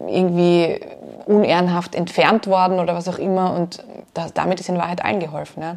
irgendwie 0.06 0.80
unehrenhaft 1.26 1.94
entfernt 1.94 2.46
worden 2.46 2.78
oder 2.78 2.94
was 2.94 3.08
auch 3.08 3.18
immer 3.18 3.54
und 3.54 3.84
das, 4.14 4.32
damit 4.34 4.60
ist 4.60 4.68
in 4.68 4.78
Wahrheit 4.78 5.04
allen 5.04 5.20
geholfen. 5.20 5.62
Ja. 5.62 5.76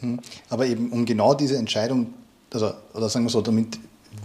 Hm. 0.00 0.20
Aber 0.50 0.66
eben 0.66 0.90
um 0.90 1.06
genau 1.06 1.34
diese 1.34 1.56
Entscheidung, 1.56 2.12
also, 2.52 2.72
oder 2.94 3.08
sagen 3.08 3.24
wir 3.24 3.30
so, 3.30 3.40
damit 3.40 3.78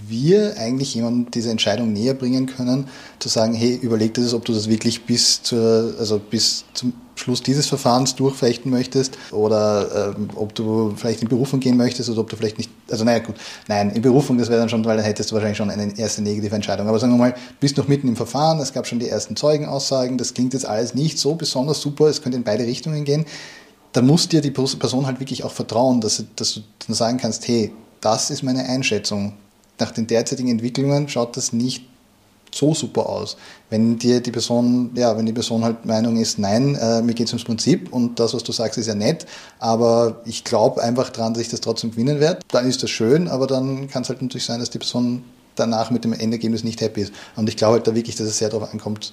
wir 0.07 0.57
eigentlich 0.57 0.95
jemandem 0.95 1.31
diese 1.31 1.51
Entscheidung 1.51 1.93
näher 1.93 2.13
bringen 2.13 2.45
können, 2.45 2.87
zu 3.19 3.29
sagen, 3.29 3.53
hey, 3.53 3.75
überleg 3.81 4.13
dir 4.13 4.21
das, 4.21 4.33
ob 4.33 4.45
du 4.45 4.53
das 4.53 4.69
wirklich 4.69 5.05
bis, 5.05 5.41
zur, 5.43 5.95
also 5.99 6.19
bis 6.19 6.65
zum 6.73 6.93
Schluss 7.15 7.41
dieses 7.41 7.65
Verfahrens 7.65 8.15
durchfechten 8.15 8.69
möchtest 8.71 9.17
oder 9.31 10.15
ähm, 10.15 10.29
ob 10.35 10.53
du 10.53 10.93
vielleicht 10.95 11.23
in 11.23 11.27
Berufung 11.27 11.59
gehen 11.59 11.75
möchtest 11.75 12.09
oder 12.09 12.21
ob 12.21 12.29
du 12.29 12.35
vielleicht 12.35 12.57
nicht, 12.57 12.69
also 12.89 13.03
naja 13.03 13.19
gut, 13.19 13.35
nein, 13.67 13.89
in 13.89 14.01
Berufung, 14.01 14.37
das 14.37 14.49
wäre 14.49 14.59
dann 14.59 14.69
schon, 14.69 14.85
weil 14.85 14.97
dann 14.97 15.05
hättest 15.05 15.31
du 15.31 15.35
wahrscheinlich 15.35 15.57
schon 15.57 15.71
eine 15.71 15.97
erste 15.97 16.21
negative 16.21 16.55
Entscheidung. 16.55 16.87
Aber 16.87 16.99
sagen 16.99 17.13
wir 17.13 17.17
mal, 17.17 17.35
bist 17.59 17.75
noch 17.77 17.87
mitten 17.87 18.07
im 18.07 18.15
Verfahren, 18.15 18.59
es 18.59 18.71
gab 18.71 18.85
schon 18.85 18.99
die 18.99 19.09
ersten 19.09 19.35
Zeugenaussagen, 19.35 20.17
das 20.17 20.33
klingt 20.33 20.53
jetzt 20.53 20.65
alles 20.65 20.93
nicht 20.93 21.17
so 21.17 21.35
besonders 21.35 21.81
super, 21.81 22.05
es 22.05 22.21
könnte 22.21 22.37
in 22.37 22.43
beide 22.43 22.65
Richtungen 22.65 23.03
gehen 23.03 23.25
da 23.93 24.03
muss 24.03 24.27
dir 24.27 24.41
die 24.41 24.51
Person 24.51 25.07
halt 25.07 25.19
wirklich 25.19 25.43
auch 25.43 25.51
vertrauen, 25.51 26.01
dass, 26.01 26.23
dass 26.35 26.53
du 26.53 26.61
dann 26.85 26.95
sagen 26.95 27.17
kannst, 27.17 27.47
hey, 27.47 27.73
das 27.99 28.29
ist 28.29 28.43
meine 28.43 28.63
Einschätzung. 28.69 29.33
Nach 29.79 29.91
den 29.91 30.07
derzeitigen 30.07 30.49
Entwicklungen 30.49 31.07
schaut 31.09 31.37
das 31.37 31.53
nicht 31.53 31.83
so 32.53 32.73
super 32.73 33.07
aus. 33.07 33.37
Wenn 33.69 33.97
dir 33.97 34.21
die 34.21 34.31
Person, 34.31 34.91
ja, 34.95 35.17
wenn 35.17 35.25
die 35.25 35.33
Person 35.33 35.63
halt 35.63 35.85
Meinung 35.85 36.17
ist, 36.17 36.39
nein, 36.39 36.75
äh, 36.75 37.01
mir 37.01 37.13
geht 37.13 37.27
es 37.27 37.33
ums 37.33 37.43
Prinzip 37.43 37.91
und 37.91 38.19
das, 38.19 38.33
was 38.33 38.43
du 38.43 38.51
sagst, 38.51 38.77
ist 38.77 38.87
ja 38.87 38.95
nett, 38.95 39.25
aber 39.59 40.21
ich 40.25 40.43
glaube 40.43 40.81
einfach 40.81 41.09
dran, 41.09 41.33
dass 41.33 41.41
ich 41.41 41.49
das 41.49 41.61
trotzdem 41.61 41.91
gewinnen 41.91 42.19
werde, 42.19 42.39
dann 42.49 42.67
ist 42.67 42.81
das 42.83 42.89
schön, 42.89 43.27
aber 43.27 43.47
dann 43.47 43.89
kann 43.89 44.03
es 44.03 44.09
halt 44.09 44.21
natürlich 44.21 44.45
sein, 44.45 44.59
dass 44.59 44.69
die 44.69 44.79
Person 44.79 45.23
danach 45.55 45.91
mit 45.91 46.03
dem 46.03 46.13
Endergebnis 46.13 46.63
nicht 46.63 46.81
happy 46.81 47.01
ist. 47.01 47.13
Und 47.35 47.49
ich 47.49 47.57
glaube 47.57 47.73
halt 47.73 47.87
da 47.87 47.95
wirklich, 47.95 48.15
dass 48.15 48.27
es 48.27 48.37
sehr 48.37 48.49
darauf 48.49 48.71
ankommt, 48.71 49.11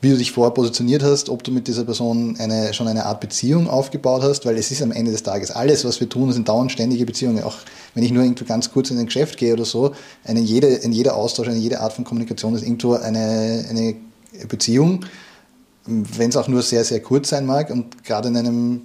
wie 0.00 0.10
du 0.10 0.16
dich 0.16 0.32
vorher 0.32 0.52
positioniert 0.52 1.02
hast, 1.02 1.28
ob 1.28 1.42
du 1.42 1.50
mit 1.50 1.66
dieser 1.66 1.84
Person 1.84 2.36
eine, 2.38 2.72
schon 2.72 2.86
eine 2.86 3.06
Art 3.06 3.20
Beziehung 3.20 3.68
aufgebaut 3.68 4.22
hast, 4.22 4.46
weil 4.46 4.56
es 4.56 4.70
ist 4.70 4.80
am 4.80 4.92
Ende 4.92 5.10
des 5.10 5.24
Tages 5.24 5.50
alles, 5.50 5.84
was 5.84 5.98
wir 5.98 6.08
tun, 6.08 6.32
sind 6.32 6.48
dauernd 6.48 6.70
ständige 6.70 7.04
Beziehungen. 7.04 7.42
Auch 7.42 7.56
wenn 7.94 8.04
ich 8.04 8.12
nur 8.12 8.22
irgendwo 8.22 8.44
ganz 8.44 8.70
kurz 8.70 8.90
in 8.90 8.98
ein 8.98 9.06
Geschäft 9.06 9.38
gehe 9.38 9.52
oder 9.52 9.64
so, 9.64 9.92
eine 10.24 10.40
jede, 10.40 10.68
in 10.68 10.92
jeder 10.92 11.16
Austausch, 11.16 11.48
eine 11.48 11.58
jede 11.58 11.80
Art 11.80 11.92
von 11.92 12.04
Kommunikation 12.04 12.54
ist 12.54 12.62
irgendwo 12.62 12.94
eine, 12.94 13.64
eine 13.68 13.96
Beziehung, 14.48 15.04
wenn 15.86 16.28
es 16.28 16.36
auch 16.36 16.48
nur 16.48 16.62
sehr, 16.62 16.84
sehr 16.84 17.00
kurz 17.00 17.30
sein 17.30 17.46
mag 17.46 17.70
und 17.70 18.04
gerade 18.04 18.28
in 18.28 18.36
einem 18.36 18.82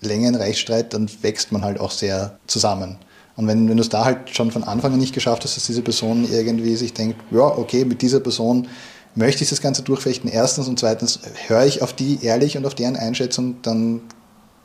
längeren 0.00 0.36
Rechtsstreit, 0.36 0.94
dann 0.94 1.10
wächst 1.22 1.52
man 1.52 1.62
halt 1.62 1.80
auch 1.80 1.90
sehr 1.90 2.38
zusammen. 2.46 2.98
Und 3.36 3.46
wenn, 3.46 3.68
wenn 3.68 3.76
du 3.76 3.82
es 3.82 3.90
da 3.90 4.04
halt 4.04 4.30
schon 4.30 4.50
von 4.50 4.64
Anfang 4.64 4.94
an 4.94 4.98
nicht 4.98 5.14
geschafft 5.14 5.44
hast, 5.44 5.56
dass 5.56 5.66
diese 5.66 5.82
Person 5.82 6.26
irgendwie 6.30 6.76
sich 6.76 6.94
denkt, 6.94 7.16
ja, 7.30 7.42
okay, 7.42 7.84
mit 7.84 8.00
dieser 8.00 8.20
Person 8.20 8.68
möchte 9.16 9.42
ich 9.42 9.50
das 9.50 9.60
Ganze 9.60 9.82
durchfechten, 9.82 10.30
erstens 10.30 10.68
und 10.68 10.78
zweitens 10.78 11.20
höre 11.48 11.64
ich 11.64 11.82
auf 11.82 11.92
die 11.92 12.24
ehrlich 12.24 12.56
und 12.56 12.66
auf 12.66 12.74
deren 12.74 12.96
Einschätzung, 12.96 13.60
dann 13.62 14.02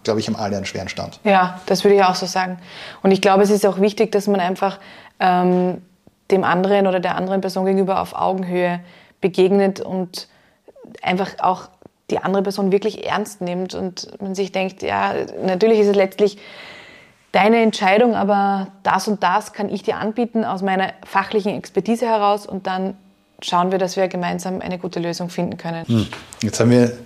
glaube 0.03 0.19
ich, 0.19 0.27
haben 0.27 0.35
alle 0.35 0.57
einen 0.57 0.65
schweren 0.65 0.89
Stand. 0.89 1.19
Ja, 1.23 1.59
das 1.65 1.83
würde 1.83 1.95
ich 1.95 2.03
auch 2.03 2.15
so 2.15 2.25
sagen. 2.25 2.59
Und 3.03 3.11
ich 3.11 3.21
glaube, 3.21 3.43
es 3.43 3.49
ist 3.49 3.65
auch 3.65 3.79
wichtig, 3.79 4.11
dass 4.11 4.27
man 4.27 4.39
einfach 4.39 4.79
ähm, 5.19 5.81
dem 6.31 6.43
anderen 6.43 6.87
oder 6.87 6.99
der 6.99 7.15
anderen 7.15 7.41
Person 7.41 7.65
gegenüber 7.65 8.01
auf 8.01 8.13
Augenhöhe 8.13 8.79
begegnet 9.19 9.79
und 9.79 10.27
einfach 11.01 11.29
auch 11.39 11.69
die 12.09 12.19
andere 12.19 12.43
Person 12.43 12.71
wirklich 12.71 13.07
ernst 13.07 13.41
nimmt 13.41 13.73
und 13.73 14.19
man 14.21 14.35
sich 14.35 14.51
denkt, 14.51 14.81
ja, 14.81 15.13
natürlich 15.45 15.79
ist 15.79 15.87
es 15.87 15.95
letztlich 15.95 16.37
deine 17.31 17.61
Entscheidung, 17.61 18.15
aber 18.15 18.67
das 18.83 19.07
und 19.07 19.23
das 19.23 19.53
kann 19.53 19.69
ich 19.69 19.83
dir 19.83 19.97
anbieten 19.97 20.43
aus 20.43 20.61
meiner 20.61 20.91
fachlichen 21.05 21.55
Expertise 21.55 22.05
heraus 22.05 22.45
und 22.45 22.67
dann 22.67 22.97
schauen 23.43 23.71
wir, 23.71 23.77
dass 23.77 23.95
wir 23.95 24.07
gemeinsam 24.07 24.61
eine 24.61 24.77
gute 24.77 24.99
Lösung 24.99 25.29
finden 25.29 25.57
können. 25.57 25.87
Hm. 25.87 26.07
Jetzt 26.43 26.59
haben 26.59 26.71
wir 26.71 26.97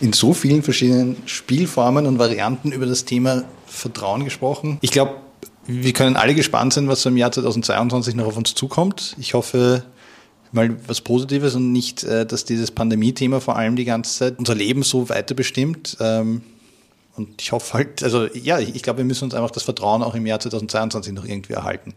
in 0.00 0.12
so 0.12 0.32
vielen 0.32 0.62
verschiedenen 0.62 1.16
Spielformen 1.26 2.06
und 2.06 2.18
Varianten 2.18 2.72
über 2.72 2.86
das 2.86 3.04
Thema 3.04 3.44
Vertrauen 3.66 4.24
gesprochen. 4.24 4.78
Ich 4.80 4.90
glaube, 4.90 5.16
wir 5.66 5.92
können 5.92 6.16
alle 6.16 6.34
gespannt 6.34 6.72
sein, 6.72 6.88
was 6.88 7.02
so 7.02 7.08
im 7.08 7.16
Jahr 7.16 7.30
2022 7.30 8.14
noch 8.16 8.26
auf 8.26 8.36
uns 8.36 8.54
zukommt. 8.54 9.14
Ich 9.18 9.34
hoffe, 9.34 9.84
mal 10.50 10.76
was 10.86 11.00
Positives 11.00 11.54
und 11.54 11.72
nicht, 11.72 12.04
äh, 12.04 12.26
dass 12.26 12.44
dieses 12.44 12.70
Pandemie-Thema 12.70 13.40
vor 13.40 13.56
allem 13.56 13.76
die 13.76 13.84
ganze 13.84 14.18
Zeit 14.18 14.38
unser 14.38 14.54
Leben 14.54 14.82
so 14.82 15.08
weiter 15.08 15.34
bestimmt. 15.34 15.96
Ähm, 16.00 16.42
und 17.14 17.40
ich 17.40 17.52
hoffe 17.52 17.74
halt, 17.74 18.02
also 18.02 18.26
ja, 18.34 18.58
ich 18.58 18.82
glaube, 18.82 18.98
wir 18.98 19.04
müssen 19.04 19.24
uns 19.24 19.34
einfach 19.34 19.50
das 19.50 19.62
Vertrauen 19.62 20.02
auch 20.02 20.14
im 20.14 20.26
Jahr 20.26 20.40
2022 20.40 21.12
noch 21.12 21.24
irgendwie 21.24 21.52
erhalten. 21.52 21.94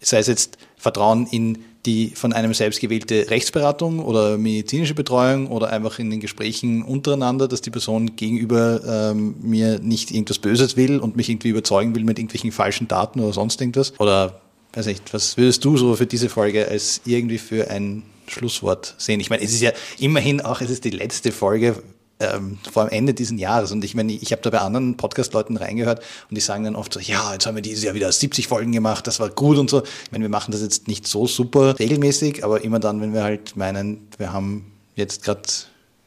Sei 0.00 0.18
es 0.18 0.26
jetzt 0.26 0.58
Vertrauen 0.76 1.26
in 1.28 1.64
die 1.86 2.12
von 2.14 2.32
einem 2.32 2.54
selbst 2.54 2.80
gewählte 2.80 3.30
Rechtsberatung 3.30 3.98
oder 3.98 4.38
medizinische 4.38 4.94
Betreuung 4.94 5.48
oder 5.48 5.70
einfach 5.70 5.98
in 5.98 6.10
den 6.10 6.20
Gesprächen 6.20 6.82
untereinander, 6.82 7.48
dass 7.48 7.60
die 7.60 7.70
Person 7.70 8.14
gegenüber 8.16 9.10
ähm, 9.12 9.34
mir 9.42 9.78
nicht 9.80 10.10
irgendwas 10.10 10.38
Böses 10.38 10.76
will 10.76 11.00
und 11.00 11.16
mich 11.16 11.28
irgendwie 11.28 11.48
überzeugen 11.48 11.94
will 11.94 12.04
mit 12.04 12.18
irgendwelchen 12.18 12.52
falschen 12.52 12.88
Daten 12.88 13.20
oder 13.20 13.32
sonst 13.32 13.60
irgendwas. 13.60 13.98
Oder 13.98 14.40
weiß 14.74 14.86
nicht, 14.86 15.12
was 15.12 15.36
würdest 15.36 15.64
du 15.64 15.76
so 15.76 15.96
für 15.96 16.06
diese 16.06 16.28
Folge 16.28 16.68
als 16.68 17.00
irgendwie 17.04 17.38
für 17.38 17.68
ein 17.70 18.04
Schlusswort 18.28 18.94
sehen? 18.98 19.20
Ich 19.20 19.30
meine, 19.30 19.42
es 19.42 19.52
ist 19.52 19.60
ja 19.60 19.72
immerhin 19.98 20.40
auch, 20.40 20.60
es 20.60 20.70
ist 20.70 20.84
die 20.84 20.90
letzte 20.90 21.32
Folge 21.32 21.82
ähm, 22.22 22.58
vor 22.70 22.86
dem 22.86 22.92
Ende 22.92 23.14
dieses 23.14 23.38
Jahres. 23.38 23.72
Und 23.72 23.84
ich 23.84 23.94
meine, 23.94 24.12
ich 24.12 24.32
habe 24.32 24.42
da 24.42 24.50
bei 24.50 24.58
anderen 24.58 24.96
Podcast-Leuten 24.96 25.56
reingehört 25.56 26.00
und 26.30 26.36
die 26.36 26.40
sagen 26.40 26.64
dann 26.64 26.76
oft 26.76 26.92
so, 26.92 27.00
ja, 27.00 27.32
jetzt 27.32 27.46
haben 27.46 27.54
wir 27.54 27.62
dieses 27.62 27.84
Jahr 27.84 27.94
wieder 27.94 28.10
70 28.10 28.48
Folgen 28.48 28.72
gemacht, 28.72 29.06
das 29.06 29.20
war 29.20 29.30
gut 29.30 29.58
und 29.58 29.68
so. 29.68 29.82
Ich 29.82 30.12
meine, 30.12 30.22
wir 30.22 30.30
machen 30.30 30.52
das 30.52 30.62
jetzt 30.62 30.88
nicht 30.88 31.06
so 31.06 31.26
super 31.26 31.78
regelmäßig, 31.78 32.44
aber 32.44 32.62
immer 32.62 32.78
dann, 32.78 33.00
wenn 33.00 33.12
wir 33.12 33.22
halt 33.22 33.56
meinen, 33.56 34.08
wir 34.18 34.32
haben 34.32 34.72
jetzt 34.94 35.24
gerade, 35.24 35.42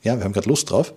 ja, 0.04 0.18
wir 0.18 0.24
haben 0.24 0.34
gerade 0.34 0.50
Lust 0.50 0.70
drauf. 0.70 0.94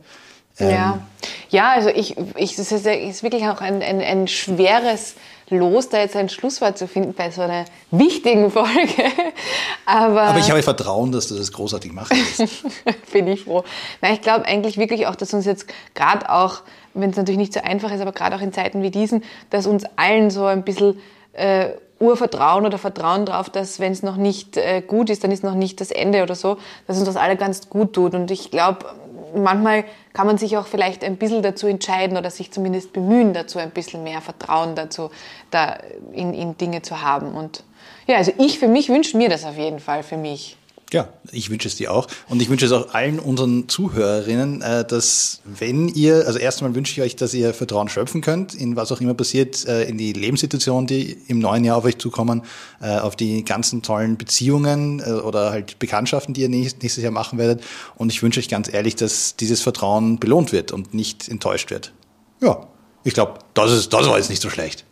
Ähm, 0.60 0.70
ja. 0.70 1.06
ja, 1.50 1.72
also 1.72 1.88
ich, 1.88 2.16
ich, 2.36 2.58
es 2.58 2.72
ist, 2.72 2.86
ist 2.86 3.22
wirklich 3.22 3.44
auch 3.44 3.60
ein, 3.60 3.82
ein, 3.82 4.00
ein 4.00 4.28
schweres 4.28 5.14
Los, 5.50 5.88
da 5.88 5.98
jetzt 5.98 6.14
ein 6.16 6.28
Schlusswort 6.28 6.76
zu 6.76 6.86
finden 6.86 7.14
bei 7.14 7.30
so 7.30 7.42
einer 7.42 7.64
wichtigen 7.90 8.50
Folge. 8.50 8.68
Aber, 9.86 10.22
Aber 10.22 10.38
ich 10.38 10.50
habe 10.50 10.62
Vertrauen, 10.62 11.10
dass 11.12 11.28
du 11.28 11.36
das 11.36 11.52
großartig 11.52 11.92
machst. 11.92 12.12
Bin 13.12 13.26
ich 13.26 13.44
froh. 13.44 13.64
Nein, 14.02 14.14
ich 14.14 14.20
glaube 14.20 14.44
eigentlich 14.44 14.76
wirklich 14.76 15.06
auch, 15.06 15.16
dass 15.16 15.32
uns 15.32 15.46
jetzt 15.46 15.66
gerade 15.94 16.30
auch, 16.30 16.60
wenn 16.94 17.10
es 17.10 17.16
natürlich 17.16 17.38
nicht 17.38 17.52
so 17.52 17.60
einfach 17.60 17.92
ist, 17.92 18.00
aber 18.00 18.12
gerade 18.12 18.36
auch 18.36 18.42
in 18.42 18.52
Zeiten 18.52 18.82
wie 18.82 18.90
diesen, 18.90 19.24
dass 19.50 19.66
uns 19.66 19.84
allen 19.96 20.30
so 20.30 20.44
ein 20.44 20.64
bisschen 20.64 21.00
äh, 21.32 21.70
Urvertrauen 22.00 22.64
oder 22.64 22.78
Vertrauen 22.78 23.26
darauf, 23.26 23.50
dass 23.50 23.80
wenn 23.80 23.92
es 23.92 24.02
noch 24.02 24.16
nicht 24.16 24.56
äh, 24.56 24.82
gut 24.82 25.10
ist, 25.10 25.24
dann 25.24 25.32
ist 25.32 25.42
noch 25.42 25.54
nicht 25.54 25.80
das 25.80 25.90
Ende 25.90 26.22
oder 26.22 26.34
so, 26.34 26.58
dass 26.86 26.96
uns 26.96 27.06
das 27.06 27.16
alle 27.16 27.36
ganz 27.36 27.68
gut 27.68 27.92
tut. 27.92 28.14
Und 28.14 28.30
ich 28.30 28.50
glaube, 28.50 28.86
manchmal 29.34 29.84
kann 30.12 30.26
man 30.26 30.38
sich 30.38 30.56
auch 30.56 30.66
vielleicht 30.66 31.04
ein 31.04 31.16
bisschen 31.16 31.42
dazu 31.42 31.66
entscheiden 31.66 32.16
oder 32.16 32.30
sich 32.30 32.50
zumindest 32.52 32.92
bemühen, 32.92 33.32
dazu 33.32 33.58
ein 33.58 33.70
bisschen 33.70 34.02
mehr 34.02 34.20
Vertrauen 34.20 34.74
dazu, 34.74 35.10
da 35.50 35.78
in, 36.12 36.34
in 36.34 36.56
Dinge 36.56 36.82
zu 36.82 37.02
haben. 37.02 37.34
Und 37.34 37.64
ja, 38.06 38.16
also 38.16 38.32
ich 38.38 38.58
für 38.58 38.68
mich 38.68 38.88
wünsche 38.88 39.16
mir 39.16 39.28
das 39.28 39.44
auf 39.44 39.56
jeden 39.56 39.80
Fall 39.80 40.02
für 40.02 40.16
mich. 40.16 40.56
Ja, 40.90 41.08
ich 41.32 41.50
wünsche 41.50 41.68
es 41.68 41.76
dir 41.76 41.92
auch. 41.92 42.06
Und 42.28 42.40
ich 42.40 42.48
wünsche 42.48 42.64
es 42.64 42.72
auch 42.72 42.94
allen 42.94 43.18
unseren 43.18 43.68
Zuhörerinnen, 43.68 44.62
äh, 44.62 44.86
dass 44.86 45.42
wenn 45.44 45.88
ihr, 45.88 46.26
also 46.26 46.38
erstmal 46.38 46.74
wünsche 46.74 46.92
ich 46.92 47.02
euch, 47.02 47.16
dass 47.16 47.34
ihr 47.34 47.52
Vertrauen 47.52 47.90
schöpfen 47.90 48.22
könnt, 48.22 48.54
in 48.54 48.74
was 48.74 48.90
auch 48.90 49.00
immer 49.02 49.12
passiert, 49.12 49.66
äh, 49.66 49.84
in 49.84 49.98
die 49.98 50.14
Lebenssituation, 50.14 50.86
die 50.86 51.18
im 51.26 51.40
neuen 51.40 51.64
Jahr 51.64 51.76
auf 51.76 51.84
euch 51.84 51.98
zukommen, 51.98 52.42
äh, 52.80 52.96
auf 52.98 53.16
die 53.16 53.44
ganzen 53.44 53.82
tollen 53.82 54.16
Beziehungen 54.16 55.02
oder 55.02 55.50
halt 55.50 55.78
Bekanntschaften, 55.78 56.32
die 56.32 56.42
ihr 56.42 56.48
nächstes 56.48 56.96
Jahr 56.96 57.12
machen 57.12 57.38
werdet. 57.38 57.62
Und 57.96 58.10
ich 58.10 58.22
wünsche 58.22 58.40
euch 58.40 58.48
ganz 58.48 58.72
ehrlich, 58.72 58.96
dass 58.96 59.36
dieses 59.36 59.60
Vertrauen 59.60 60.18
belohnt 60.18 60.52
wird 60.52 60.72
und 60.72 60.94
nicht 60.94 61.28
enttäuscht 61.28 61.70
wird. 61.70 61.92
Ja, 62.40 62.66
ich 63.04 63.14
glaube, 63.14 63.38
das, 63.54 63.88
das 63.88 64.06
war 64.06 64.16
jetzt 64.16 64.30
nicht 64.30 64.42
so 64.42 64.50
schlecht. 64.50 64.84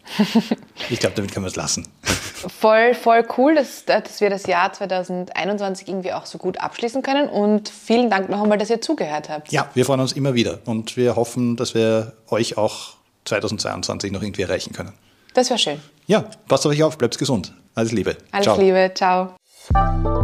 Ich 0.90 1.00
glaube, 1.00 1.16
damit 1.16 1.32
können 1.32 1.44
wir 1.44 1.50
es 1.50 1.56
lassen. 1.56 1.88
Voll, 2.36 2.94
voll 2.94 3.26
cool, 3.38 3.54
dass, 3.54 3.84
dass 3.86 4.20
wir 4.20 4.30
das 4.30 4.46
Jahr 4.46 4.72
2021 4.72 5.88
irgendwie 5.88 6.12
auch 6.12 6.26
so 6.26 6.38
gut 6.38 6.60
abschließen 6.60 7.02
können. 7.02 7.28
Und 7.28 7.68
vielen 7.68 8.10
Dank 8.10 8.28
noch 8.28 8.42
einmal, 8.42 8.58
dass 8.58 8.70
ihr 8.70 8.80
zugehört 8.80 9.28
habt. 9.28 9.50
Ja, 9.52 9.70
wir 9.74 9.84
freuen 9.84 10.00
uns 10.00 10.12
immer 10.12 10.34
wieder. 10.34 10.58
Und 10.66 10.96
wir 10.96 11.16
hoffen, 11.16 11.56
dass 11.56 11.74
wir 11.74 12.12
euch 12.28 12.58
auch 12.58 12.96
2022 13.24 14.12
noch 14.12 14.22
irgendwie 14.22 14.42
erreichen 14.42 14.72
können. 14.72 14.92
Das 15.34 15.50
wäre 15.50 15.58
schön. 15.58 15.80
Ja, 16.06 16.24
passt 16.48 16.66
auf 16.66 16.72
euch 16.72 16.82
auf, 16.82 16.98
bleibt 16.98 17.18
gesund. 17.18 17.52
Alles 17.74 17.92
Liebe. 17.92 18.16
Alles 18.32 18.44
ciao. 18.44 18.58
Liebe, 18.58 18.92
ciao. 18.94 20.15